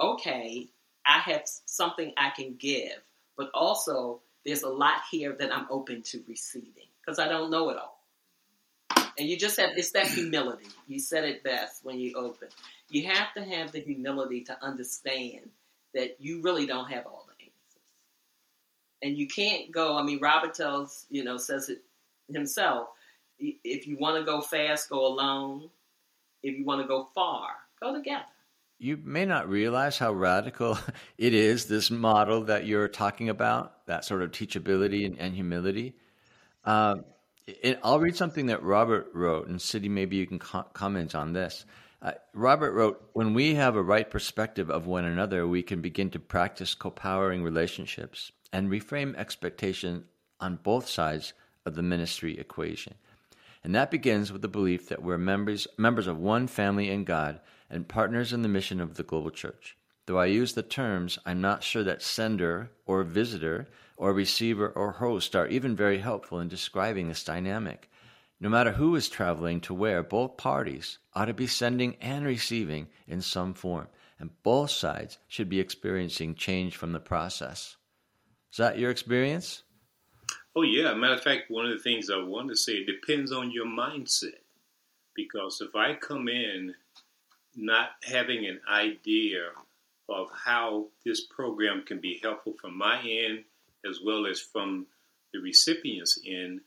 okay, 0.00 0.68
I 1.06 1.18
have 1.20 1.42
something 1.64 2.12
I 2.16 2.30
can 2.30 2.56
give, 2.58 3.00
but 3.36 3.50
also 3.54 4.20
there's 4.44 4.62
a 4.62 4.68
lot 4.68 5.00
here 5.10 5.34
that 5.38 5.54
I'm 5.54 5.66
open 5.70 6.02
to 6.02 6.22
receiving 6.28 6.88
because 7.00 7.18
I 7.18 7.28
don't 7.28 7.50
know 7.50 7.70
it 7.70 7.76
all. 7.76 7.96
And 9.18 9.28
you 9.28 9.38
just 9.38 9.58
have, 9.58 9.70
it's 9.76 9.92
that 9.92 10.08
humility. 10.08 10.66
You 10.86 11.00
said 11.00 11.24
it 11.24 11.42
best 11.42 11.84
when 11.84 11.98
you 11.98 12.14
open. 12.16 12.48
You 12.90 13.06
have 13.06 13.32
to 13.34 13.42
have 13.42 13.72
the 13.72 13.80
humility 13.80 14.42
to 14.42 14.62
understand 14.62 15.48
that 15.94 16.16
you 16.20 16.42
really 16.42 16.66
don't 16.66 16.90
have 16.90 17.06
all 17.06 17.26
the 17.26 17.44
answers. 17.44 17.82
And 19.02 19.16
you 19.16 19.26
can't 19.26 19.72
go, 19.72 19.96
I 19.96 20.02
mean, 20.02 20.20
Robert 20.20 20.54
tells, 20.54 21.06
you 21.08 21.24
know, 21.24 21.38
says 21.38 21.70
it 21.70 21.82
himself. 22.30 22.88
If 23.38 23.86
you 23.86 23.96
want 23.96 24.18
to 24.18 24.24
go 24.24 24.42
fast, 24.42 24.90
go 24.90 25.06
alone. 25.06 25.70
If 26.42 26.58
you 26.58 26.64
want 26.64 26.82
to 26.82 26.86
go 26.86 27.08
far, 27.14 27.52
go 27.80 27.94
together 27.94 28.24
you 28.78 28.98
may 29.02 29.24
not 29.24 29.48
realize 29.48 29.98
how 29.98 30.12
radical 30.12 30.78
it 31.18 31.34
is, 31.34 31.66
this 31.66 31.90
model 31.90 32.44
that 32.44 32.66
you're 32.66 32.88
talking 32.88 33.28
about, 33.28 33.86
that 33.86 34.04
sort 34.04 34.22
of 34.22 34.30
teachability 34.30 35.06
and, 35.06 35.18
and 35.18 35.34
humility. 35.34 35.94
Um, 36.64 37.04
it, 37.46 37.78
I'll 37.82 38.00
read 38.00 38.16
something 38.16 38.46
that 38.46 38.62
Robert 38.62 39.08
wrote, 39.14 39.48
and 39.48 39.60
Sydney, 39.60 39.88
maybe 39.88 40.16
you 40.16 40.26
can 40.26 40.38
co- 40.38 40.66
comment 40.72 41.14
on 41.14 41.32
this. 41.32 41.64
Uh, 42.02 42.12
Robert 42.34 42.72
wrote, 42.72 43.02
When 43.12 43.34
we 43.34 43.54
have 43.54 43.76
a 43.76 43.82
right 43.82 44.10
perspective 44.10 44.68
of 44.68 44.86
one 44.86 45.04
another, 45.04 45.46
we 45.46 45.62
can 45.62 45.80
begin 45.80 46.10
to 46.10 46.18
practice 46.18 46.74
co 46.74 46.90
powering 46.90 47.42
relationships 47.42 48.32
and 48.52 48.68
reframe 48.68 49.16
expectation 49.16 50.04
on 50.40 50.58
both 50.62 50.88
sides 50.88 51.32
of 51.64 51.74
the 51.74 51.82
ministry 51.82 52.38
equation. 52.38 52.94
And 53.64 53.74
that 53.74 53.90
begins 53.90 54.32
with 54.32 54.42
the 54.42 54.48
belief 54.48 54.88
that 54.88 55.02
we're 55.02 55.18
members, 55.18 55.66
members 55.78 56.06
of 56.06 56.18
one 56.18 56.46
family 56.46 56.90
in 56.90 57.04
God 57.04 57.40
and 57.70 57.88
partners 57.88 58.32
in 58.32 58.42
the 58.42 58.48
mission 58.48 58.80
of 58.80 58.94
the 58.94 59.02
global 59.02 59.30
church. 59.30 59.76
Though 60.06 60.18
I 60.18 60.26
use 60.26 60.52
the 60.52 60.62
terms, 60.62 61.18
I'm 61.26 61.40
not 61.40 61.64
sure 61.64 61.82
that 61.82 62.02
sender 62.02 62.70
or 62.86 63.02
visitor 63.02 63.66
or 63.96 64.12
receiver 64.12 64.68
or 64.68 64.92
host 64.92 65.34
are 65.34 65.48
even 65.48 65.74
very 65.74 65.98
helpful 65.98 66.38
in 66.38 66.48
describing 66.48 67.08
this 67.08 67.24
dynamic. 67.24 67.90
No 68.38 68.48
matter 68.48 68.72
who 68.72 68.94
is 68.94 69.08
traveling 69.08 69.60
to 69.62 69.74
where, 69.74 70.02
both 70.02 70.36
parties 70.36 70.98
ought 71.14 71.24
to 71.24 71.34
be 71.34 71.46
sending 71.46 71.96
and 72.00 72.24
receiving 72.24 72.88
in 73.08 73.22
some 73.22 73.54
form, 73.54 73.88
and 74.18 74.30
both 74.42 74.70
sides 74.70 75.18
should 75.26 75.48
be 75.48 75.58
experiencing 75.58 76.34
change 76.34 76.76
from 76.76 76.92
the 76.92 77.00
process. 77.00 77.76
Is 78.52 78.58
that 78.58 78.78
your 78.78 78.90
experience? 78.90 79.62
Oh, 80.54 80.62
yeah. 80.62 80.94
Matter 80.94 81.14
of 81.14 81.22
fact, 81.22 81.50
one 81.50 81.66
of 81.66 81.72
the 81.72 81.82
things 81.82 82.10
I 82.10 82.22
want 82.22 82.48
to 82.48 82.56
say 82.56 82.84
depends 82.84 83.32
on 83.32 83.50
your 83.50 83.66
mindset. 83.66 84.40
Because 85.14 85.60
if 85.60 85.74
I 85.74 85.94
come 85.94 86.28
in 86.28 86.74
not 87.56 87.90
having 88.02 88.46
an 88.46 88.60
idea 88.70 89.48
of 90.08 90.28
how 90.32 90.86
this 91.04 91.24
program 91.26 91.82
can 91.86 92.00
be 92.00 92.20
helpful 92.22 92.54
from 92.60 92.76
my 92.76 93.00
end 93.00 93.44
as 93.88 94.00
well 94.04 94.26
as 94.26 94.40
from 94.40 94.86
the 95.32 95.40
recipient's 95.40 96.18
end, 96.26 96.60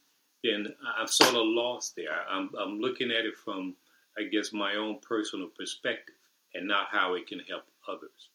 then 0.43 0.67
I'm 0.97 1.07
sort 1.07 1.35
of 1.35 1.43
lost 1.43 1.95
there. 1.95 2.09
I'm, 2.29 2.49
I'm 2.59 2.79
looking 2.79 3.11
at 3.11 3.25
it 3.25 3.35
from, 3.43 3.75
I 4.17 4.23
guess, 4.23 4.53
my 4.53 4.75
own 4.75 4.99
personal 4.99 5.47
perspective 5.47 6.15
and 6.53 6.67
not 6.67 6.87
how 6.91 7.13
it 7.15 7.27
can 7.27 7.39
help 7.47 7.63
others. 7.87 8.29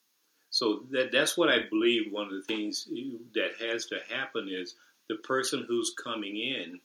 So 0.50 0.84
that, 0.90 1.10
that's 1.12 1.36
what 1.36 1.48
I 1.48 1.68
believe 1.68 2.12
one 2.12 2.26
of 2.26 2.32
the 2.32 2.42
things 2.42 2.88
that 3.34 3.52
has 3.60 3.86
to 3.86 3.98
happen 4.08 4.48
is 4.50 4.76
the 5.08 5.16
person 5.16 5.64
who's 5.66 5.94
coming 6.02 6.36
in 6.36 6.80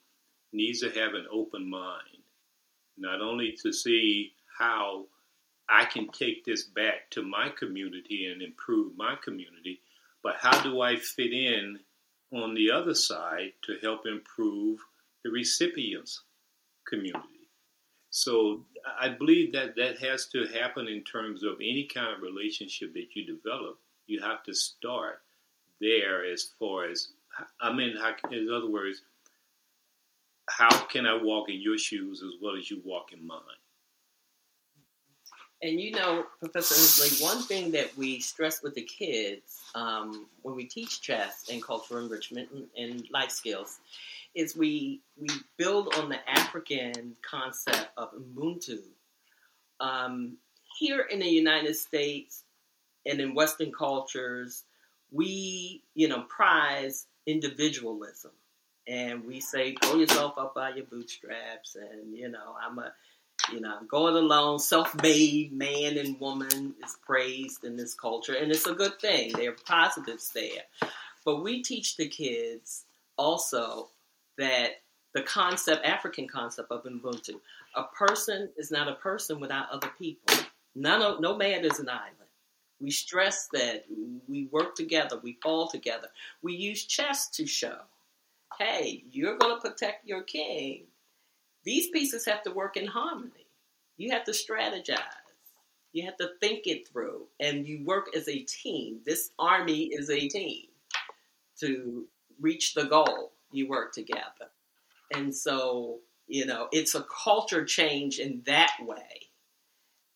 needs 0.52 0.82
to 0.82 0.90
have 0.90 1.14
an 1.14 1.28
open 1.32 1.70
mind, 1.70 2.24
not 2.98 3.22
only 3.22 3.56
to 3.64 3.72
see 3.72 4.34
how 4.58 5.06
I 5.70 5.86
can 5.86 6.10
take 6.10 6.46
this 6.46 6.64
back 6.64 7.10
to 7.12 7.22
my 7.22 7.50
community 7.50 8.26
and 8.32 8.42
improve 8.42 8.98
my 8.98 9.16
community, 9.24 9.82
but 10.24 10.36
how 10.40 10.62
do 10.64 10.82
I 10.82 10.96
fit 10.96 11.32
in 11.32 11.80
on 12.32 12.54
the 12.54 12.72
other 12.72 12.94
side 12.94 13.54
to 13.64 13.78
help 13.82 14.06
improve 14.06 14.80
the 15.24 15.32
recipient's 15.32 16.22
community. 16.88 17.50
So 18.10 18.66
I 19.00 19.10
believe 19.10 19.54
that 19.54 19.76
that 19.76 20.00
has 20.00 20.28
to 20.30 20.48
happen 20.48 20.88
in 20.88 21.04
terms 21.04 21.44
of 21.44 21.56
any 21.56 21.88
kind 21.94 22.16
of 22.16 22.22
relationship 22.22 22.94
that 22.94 23.08
you 23.14 23.26
develop. 23.26 23.78
You 24.08 24.22
have 24.22 24.44
to 24.44 24.54
start 24.54 25.22
there 25.80 26.26
as 26.26 26.50
far 26.60 26.86
as, 26.86 27.10
I 27.62 27.72
mean, 27.72 27.96
in 28.32 28.50
other 28.52 28.70
words, 28.70 29.02
how 30.50 30.86
can 30.86 31.06
I 31.06 31.22
walk 31.22 31.50
in 31.50 31.62
your 31.62 31.78
shoes 31.78 32.24
as 32.24 32.42
well 32.42 32.56
as 32.58 32.72
you 32.72 32.82
walk 32.84 33.14
in 33.14 33.26
mine? 33.26 33.40
And 35.62 35.80
you 35.80 35.92
know, 35.92 36.26
Professor 36.40 36.76
Inslee, 36.76 37.22
one 37.22 37.42
thing 37.42 37.72
that 37.72 37.96
we 37.98 38.22
stress 38.22 38.64
with 38.64 38.76
the 38.76 38.82
kids 38.84 39.60
um, 39.76 40.28
when 40.42 40.56
we 40.56 40.66
teach 40.66 41.02
chess 41.02 41.50
and 41.52 41.62
cultural 41.62 42.04
enrichment 42.04 42.50
and, 42.52 42.68
and, 42.78 43.10
life 43.12 43.30
skills 43.30 43.80
is 44.36 44.56
we 44.56 45.02
we 45.20 45.28
build 45.58 45.94
on 45.96 46.08
the 46.08 46.30
African 46.30 47.16
concept 47.30 47.90
of 47.98 48.10
Ubuntu. 48.14 48.80
Um, 49.82 50.38
here 50.78 51.02
in 51.02 51.20
the 51.20 51.28
United 51.28 51.76
States 51.76 52.44
and 53.06 53.20
in 53.20 53.36
Western 53.36 53.72
cultures, 53.72 54.64
we 55.12 55.84
you 55.94 56.08
know 56.08 56.22
prize 56.30 57.08
individualism, 57.26 58.32
and 58.88 59.26
we 59.26 59.42
say 59.42 59.74
pull 59.74 60.00
yourself 60.00 60.38
up 60.38 60.56
by 60.56 60.70
your 60.70 60.86
bootstraps, 60.86 61.76
and 61.76 62.16
you 62.16 62.30
know 62.30 62.56
I'm 62.66 62.80
a 62.80 62.94
you 63.52 63.60
know, 63.60 63.80
going 63.88 64.16
alone, 64.16 64.60
self-made 64.60 65.52
man 65.52 65.98
and 65.98 66.20
woman 66.20 66.76
is 66.84 66.98
praised 67.06 67.64
in 67.64 67.76
this 67.76 67.94
culture, 67.94 68.34
and 68.34 68.52
it's 68.52 68.68
a 68.68 68.74
good 68.74 69.00
thing. 69.00 69.32
There 69.32 69.52
are 69.52 69.56
positives 69.66 70.32
there. 70.34 70.64
But 71.26 71.44
we 71.44 71.64
teach 71.64 71.98
the 71.98 72.08
kids 72.08 72.86
also 73.18 73.90
that 74.38 74.82
the 75.14 75.22
concept, 75.22 75.86
African 75.86 76.28
concept 76.28 76.72
of 76.72 76.84
Ubuntu, 76.84 77.40
a 77.76 77.84
person 77.84 78.50
is 78.58 78.72
not 78.72 78.88
a 78.88 78.96
person 78.96 79.40
without 79.40 79.70
other 79.72 79.92
people. 79.98 80.36
None 80.76 81.02
of, 81.02 81.20
no 81.20 81.36
man 81.36 81.66
is 81.66 81.80
an 81.80 81.90
island. 81.90 82.16
We 82.80 82.92
stress 82.92 83.48
that 83.52 83.86
we 84.28 84.46
work 84.52 84.76
together, 84.76 85.20
we 85.22 85.38
fall 85.42 85.68
together. 85.68 86.08
We 86.42 86.54
use 86.54 86.86
chess 86.86 87.28
to 87.32 87.46
show, 87.46 87.78
hey, 88.58 89.04
you're 89.12 89.38
going 89.38 89.56
to 89.56 89.70
protect 89.70 90.08
your 90.08 90.24
king 90.24 90.84
these 91.64 91.90
pieces 91.90 92.26
have 92.26 92.44
to 92.44 92.52
work 92.52 92.78
in 92.78 92.88
harmony. 92.88 93.48
You 93.98 94.12
have 94.12 94.24
to 94.26 94.32
strategize. 94.32 95.00
You 95.92 96.06
have 96.06 96.18
to 96.18 96.30
think 96.40 96.68
it 96.68 96.88
through, 96.88 97.28
and 97.40 97.68
you 97.68 97.84
work 97.84 98.16
as 98.16 98.28
a 98.28 98.40
team. 98.44 99.00
This 99.06 99.32
army 99.40 99.86
is 99.86 100.10
a 100.10 100.28
team 100.28 100.68
to 101.60 102.06
reach 102.40 102.76
the 102.76 102.86
goal. 102.86 103.32
You 103.52 103.68
work 103.68 103.94
together, 103.94 104.52
and 105.14 105.36
so 105.36 106.00
you 106.28 106.46
know 106.46 106.68
it's 106.72 106.94
a 106.94 107.06
culture 107.24 107.66
change 107.66 108.20
in 108.20 108.44
that 108.46 108.74
way, 108.82 109.30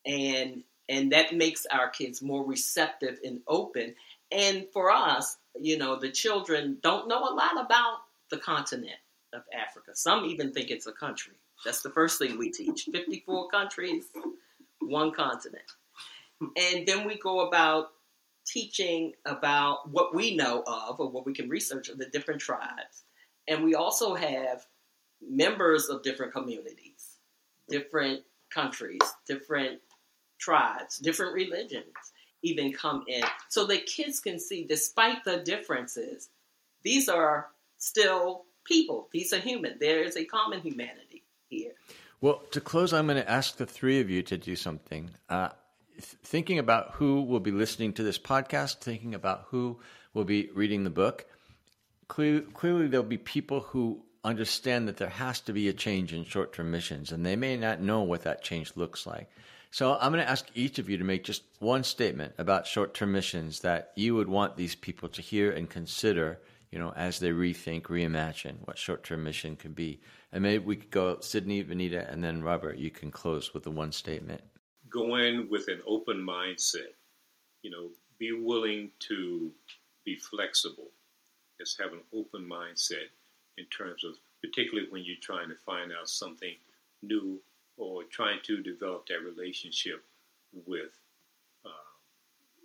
and 0.06 0.64
and 0.88 1.12
that 1.12 1.36
makes 1.36 1.66
our 1.66 1.90
kids 1.90 2.22
more 2.22 2.46
receptive 2.46 3.20
and 3.24 3.42
open. 3.48 3.96
And 4.32 4.68
for 4.72 4.92
us, 4.92 5.38
you 5.60 5.78
know, 5.78 6.00
the 6.00 6.12
children 6.12 6.78
don't 6.82 7.08
know 7.08 7.20
a 7.20 7.34
lot 7.34 7.66
about 7.66 7.98
the 8.30 8.38
continent 8.38 9.00
of 9.34 9.44
Africa. 9.54 9.92
Some 9.94 10.26
even 10.26 10.54
think 10.54 10.70
it's 10.70 10.88
a 10.88 10.92
country. 10.92 11.34
That's 11.66 11.82
the 11.82 11.90
first 11.90 12.20
thing 12.20 12.38
we 12.38 12.52
teach 12.52 12.86
54 12.92 13.50
countries, 13.50 14.06
one 14.80 15.12
continent. 15.12 15.64
And 16.42 16.86
then 16.88 17.08
we 17.08 17.18
go 17.18 17.48
about 17.48 17.88
teaching 18.46 19.14
about 19.26 19.90
what 19.90 20.14
we 20.14 20.36
know 20.36 20.64
of 20.68 21.00
or 21.00 21.10
what 21.10 21.26
we 21.26 21.34
can 21.34 21.50
research 21.50 21.90
of 21.90 21.98
the 21.98 22.06
different 22.06 22.42
tribes. 22.42 23.06
And 23.48 23.64
we 23.64 23.76
also 23.76 24.16
have 24.16 24.66
members 25.22 25.88
of 25.90 26.04
different 26.04 26.34
communities, 26.34 27.18
different 27.70 28.22
countries, 28.54 29.02
different 29.28 29.80
tribes, 30.40 30.98
different 30.98 31.34
religions 31.34 31.94
even 32.44 32.74
come 32.74 33.04
in 33.08 33.24
so 33.50 33.66
that 33.66 33.86
kids 33.86 34.20
can 34.20 34.38
see, 34.38 34.66
despite 34.66 35.24
the 35.24 35.38
differences, 35.38 36.30
these 36.84 37.08
are 37.08 37.48
still 37.78 38.44
people. 38.64 39.10
These 39.12 39.34
are 39.34 39.40
human. 39.40 39.78
There 39.80 40.04
is 40.04 40.18
a 40.18 40.26
common 40.26 40.62
humanity 40.62 41.24
here. 41.50 41.72
Well, 42.22 42.42
to 42.52 42.62
close, 42.62 42.94
I'm 42.94 43.08
going 43.08 43.22
to 43.22 43.30
ask 43.30 43.58
the 43.58 43.66
three 43.66 44.00
of 44.00 44.10
you 44.10 44.24
to 44.24 44.38
do 44.38 44.56
something. 44.56 45.10
Uh, 45.30 45.50
thinking 46.00 46.60
about 46.60 46.92
who 46.94 47.22
will 47.22 47.40
be 47.40 47.52
listening 47.52 47.94
to 47.94 48.04
this 48.04 48.18
podcast, 48.18 48.78
thinking 48.80 49.14
about 49.14 49.46
who 49.50 49.80
will 50.14 50.24
be 50.24 50.50
reading 50.54 50.84
the 50.84 50.90
book, 50.90 51.26
clearly, 52.08 52.42
clearly 52.54 52.88
there'll 52.88 53.06
be 53.06 53.18
people 53.18 53.60
who 53.60 54.04
understand 54.24 54.88
that 54.88 54.98
there 54.98 55.10
has 55.10 55.42
to 55.42 55.54
be 55.54 55.68
a 55.68 55.74
change 55.74 56.14
in 56.14 56.24
short 56.24 56.54
term 56.54 56.72
missions, 56.72 57.12
and 57.12 57.26
they 57.26 57.36
may 57.36 57.58
not 57.58 57.82
know 57.82 58.02
what 58.02 58.22
that 58.24 58.44
change 58.44 58.72
looks 58.76 59.06
like. 59.06 59.30
So 59.72 59.98
I'm 60.00 60.12
going 60.12 60.24
to 60.24 60.30
ask 60.30 60.46
each 60.54 60.78
of 60.78 60.88
you 60.88 61.00
to 61.00 61.04
make 61.04 61.24
just 61.24 61.44
one 61.60 61.84
statement 61.84 62.36
about 62.38 62.68
short 62.68 62.94
term 62.94 63.12
missions 63.12 63.62
that 63.62 63.92
you 63.96 64.16
would 64.16 64.30
want 64.30 64.56
these 64.56 64.76
people 64.76 65.10
to 65.10 65.22
hear 65.22 65.52
and 65.52 65.70
consider 65.70 66.40
you 66.74 66.80
know, 66.80 66.92
as 66.96 67.20
they 67.20 67.30
rethink, 67.30 67.84
reimagine 67.84 68.56
what 68.66 68.80
short-term 68.80 69.24
mission 69.24 69.56
could 69.56 69.76
be. 69.76 70.02
And 70.32 70.42
maybe 70.42 70.66
we 70.66 70.76
could 70.76 70.90
go 70.90 71.20
Sydney, 71.20 71.64
Vanita, 71.64 72.12
and 72.12 72.24
then 72.24 72.42
Robert. 72.42 72.80
You 72.80 72.90
can 72.90 73.12
close 73.12 73.54
with 73.54 73.62
the 73.62 73.70
one 73.70 73.92
statement. 73.92 74.42
Go 74.90 75.18
in 75.18 75.48
with 75.52 75.68
an 75.68 75.82
open 75.86 76.18
mindset. 76.18 76.96
You 77.62 77.70
know, 77.70 77.90
be 78.18 78.32
willing 78.32 78.90
to 79.08 79.52
be 80.04 80.16
flexible. 80.16 80.90
Just 81.60 81.80
have 81.80 81.94
an 81.94 82.02
open 82.12 82.42
mindset 82.42 83.06
in 83.60 83.66
terms 83.66 84.04
of, 84.04 84.16
particularly 84.42 84.90
when 84.90 85.04
you're 85.06 85.16
trying 85.22 85.50
to 85.50 85.56
find 85.64 85.92
out 85.92 86.10
something 86.10 86.56
new 87.04 87.40
or 87.78 88.02
trying 88.06 88.40
to 88.46 88.64
develop 88.64 89.06
that 89.10 89.22
relationship 89.24 90.04
with 90.66 90.98
uh, 91.68 91.70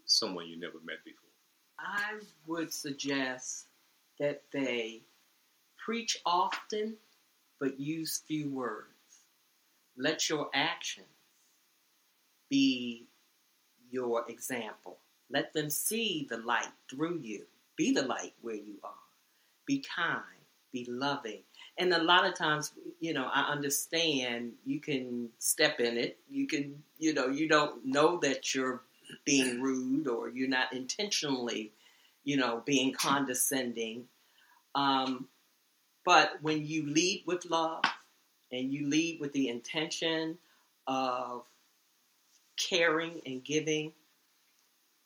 someone 0.06 0.48
you 0.48 0.58
never 0.58 0.78
met 0.82 1.04
before. 1.04 1.28
I 1.78 2.14
would 2.46 2.72
suggest 2.72 3.66
that 4.18 4.42
they 4.52 5.02
preach 5.76 6.20
often 6.26 6.96
but 7.60 7.80
use 7.80 8.22
few 8.26 8.50
words. 8.50 8.86
Let 9.96 10.28
your 10.28 10.48
actions 10.54 11.06
be 12.48 13.06
your 13.90 14.24
example. 14.28 14.98
Let 15.30 15.52
them 15.52 15.70
see 15.70 16.26
the 16.28 16.38
light 16.38 16.68
through 16.88 17.18
you. 17.18 17.46
Be 17.76 17.92
the 17.92 18.02
light 18.02 18.34
where 18.40 18.54
you 18.54 18.76
are. 18.84 18.90
Be 19.66 19.84
kind. 19.94 20.22
Be 20.72 20.86
loving. 20.88 21.40
And 21.78 21.92
a 21.92 22.02
lot 22.02 22.26
of 22.26 22.34
times, 22.34 22.72
you 23.00 23.14
know, 23.14 23.28
I 23.32 23.50
understand 23.50 24.52
you 24.64 24.80
can 24.80 25.30
step 25.38 25.80
in 25.80 25.96
it. 25.96 26.18
You 26.30 26.46
can, 26.46 26.82
you 26.98 27.14
know, 27.14 27.28
you 27.28 27.48
don't 27.48 27.84
know 27.84 28.18
that 28.18 28.54
you're 28.54 28.82
being 29.24 29.60
rude 29.60 30.06
or 30.06 30.28
you're 30.28 30.48
not 30.48 30.72
intentionally 30.72 31.72
you 32.28 32.36
know, 32.36 32.62
being 32.66 32.92
condescending. 32.92 34.04
Um, 34.74 35.28
but 36.04 36.32
when 36.42 36.66
you 36.66 36.84
lead 36.86 37.24
with 37.26 37.46
love 37.46 37.82
and 38.52 38.70
you 38.70 38.86
lead 38.86 39.18
with 39.18 39.32
the 39.32 39.48
intention 39.48 40.36
of 40.86 41.44
caring 42.58 43.22
and 43.24 43.42
giving, 43.42 43.94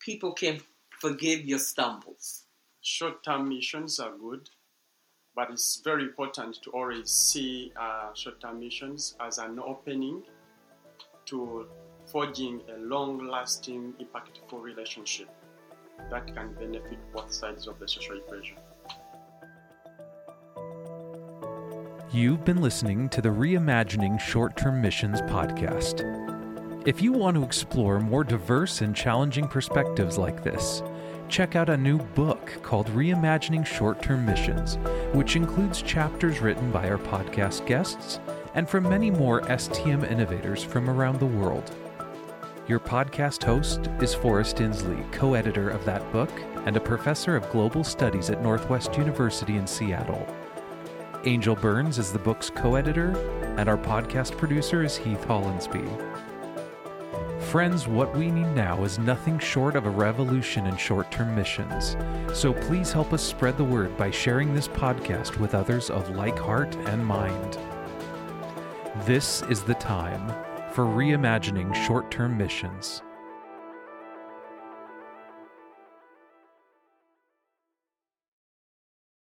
people 0.00 0.32
can 0.32 0.62
forgive 0.98 1.44
your 1.44 1.60
stumbles. 1.60 2.42
Short 2.80 3.22
term 3.22 3.48
missions 3.48 4.00
are 4.00 4.16
good, 4.18 4.50
but 5.36 5.48
it's 5.52 5.80
very 5.84 6.02
important 6.02 6.60
to 6.62 6.70
always 6.70 7.08
see 7.08 7.72
uh, 7.80 8.12
short 8.14 8.40
term 8.40 8.58
missions 8.58 9.14
as 9.20 9.38
an 9.38 9.60
opening 9.60 10.24
to 11.26 11.68
forging 12.04 12.62
a 12.74 12.78
long 12.80 13.28
lasting, 13.28 13.94
impactful 14.00 14.60
relationship 14.60 15.28
that 16.10 16.26
can 16.26 16.54
benefit 16.54 16.98
both 17.12 17.32
sides 17.32 17.66
of 17.66 17.78
the 17.78 17.88
social 17.88 18.16
equation. 18.16 18.56
You've 22.12 22.44
been 22.44 22.60
listening 22.60 23.08
to 23.08 23.22
the 23.22 23.30
Reimagining 23.30 24.20
Short 24.20 24.56
Term 24.56 24.82
Missions 24.82 25.22
podcast. 25.22 26.06
If 26.86 27.00
you 27.00 27.12
want 27.12 27.36
to 27.36 27.44
explore 27.44 28.00
more 28.00 28.24
diverse 28.24 28.82
and 28.82 28.94
challenging 28.94 29.48
perspectives 29.48 30.18
like 30.18 30.44
this, 30.44 30.82
check 31.28 31.56
out 31.56 31.70
a 31.70 31.76
new 31.76 31.96
book 31.98 32.52
called 32.62 32.88
Reimagining 32.88 33.64
Short 33.64 34.02
Term 34.02 34.26
Missions, 34.26 34.76
which 35.14 35.36
includes 35.36 35.80
chapters 35.80 36.40
written 36.40 36.70
by 36.70 36.90
our 36.90 36.98
podcast 36.98 37.64
guests 37.66 38.20
and 38.54 38.68
from 38.68 38.88
many 38.88 39.10
more 39.10 39.40
STM 39.42 40.10
innovators 40.10 40.62
from 40.62 40.90
around 40.90 41.18
the 41.18 41.26
world. 41.26 41.74
Your 42.72 42.80
podcast 42.80 43.44
host 43.44 43.90
is 44.00 44.14
Forrest 44.14 44.56
Inslee, 44.56 45.12
co 45.12 45.34
editor 45.34 45.68
of 45.68 45.84
that 45.84 46.10
book 46.10 46.30
and 46.64 46.74
a 46.74 46.80
professor 46.80 47.36
of 47.36 47.50
global 47.50 47.84
studies 47.84 48.30
at 48.30 48.42
Northwest 48.42 48.96
University 48.96 49.58
in 49.58 49.66
Seattle. 49.66 50.26
Angel 51.26 51.54
Burns 51.54 51.98
is 51.98 52.14
the 52.14 52.18
book's 52.18 52.48
co 52.48 52.76
editor, 52.76 53.10
and 53.58 53.68
our 53.68 53.76
podcast 53.76 54.38
producer 54.38 54.82
is 54.82 54.96
Heath 54.96 55.22
Hollinsby. 55.28 55.86
Friends, 57.42 57.86
what 57.86 58.16
we 58.16 58.30
need 58.30 58.54
now 58.54 58.82
is 58.84 58.98
nothing 58.98 59.38
short 59.38 59.76
of 59.76 59.84
a 59.84 59.90
revolution 59.90 60.66
in 60.66 60.78
short 60.78 61.12
term 61.12 61.34
missions. 61.34 61.94
So 62.32 62.54
please 62.54 62.90
help 62.90 63.12
us 63.12 63.22
spread 63.22 63.58
the 63.58 63.64
word 63.64 63.94
by 63.98 64.10
sharing 64.10 64.54
this 64.54 64.68
podcast 64.68 65.36
with 65.36 65.54
others 65.54 65.90
of 65.90 66.16
like 66.16 66.38
heart 66.38 66.74
and 66.86 67.04
mind. 67.04 67.58
This 69.04 69.42
is 69.50 69.62
the 69.62 69.74
time 69.74 70.32
for 70.72 70.84
reimagining 70.84 71.74
short 71.86 72.10
term 72.10 72.36
missions. 72.36 73.02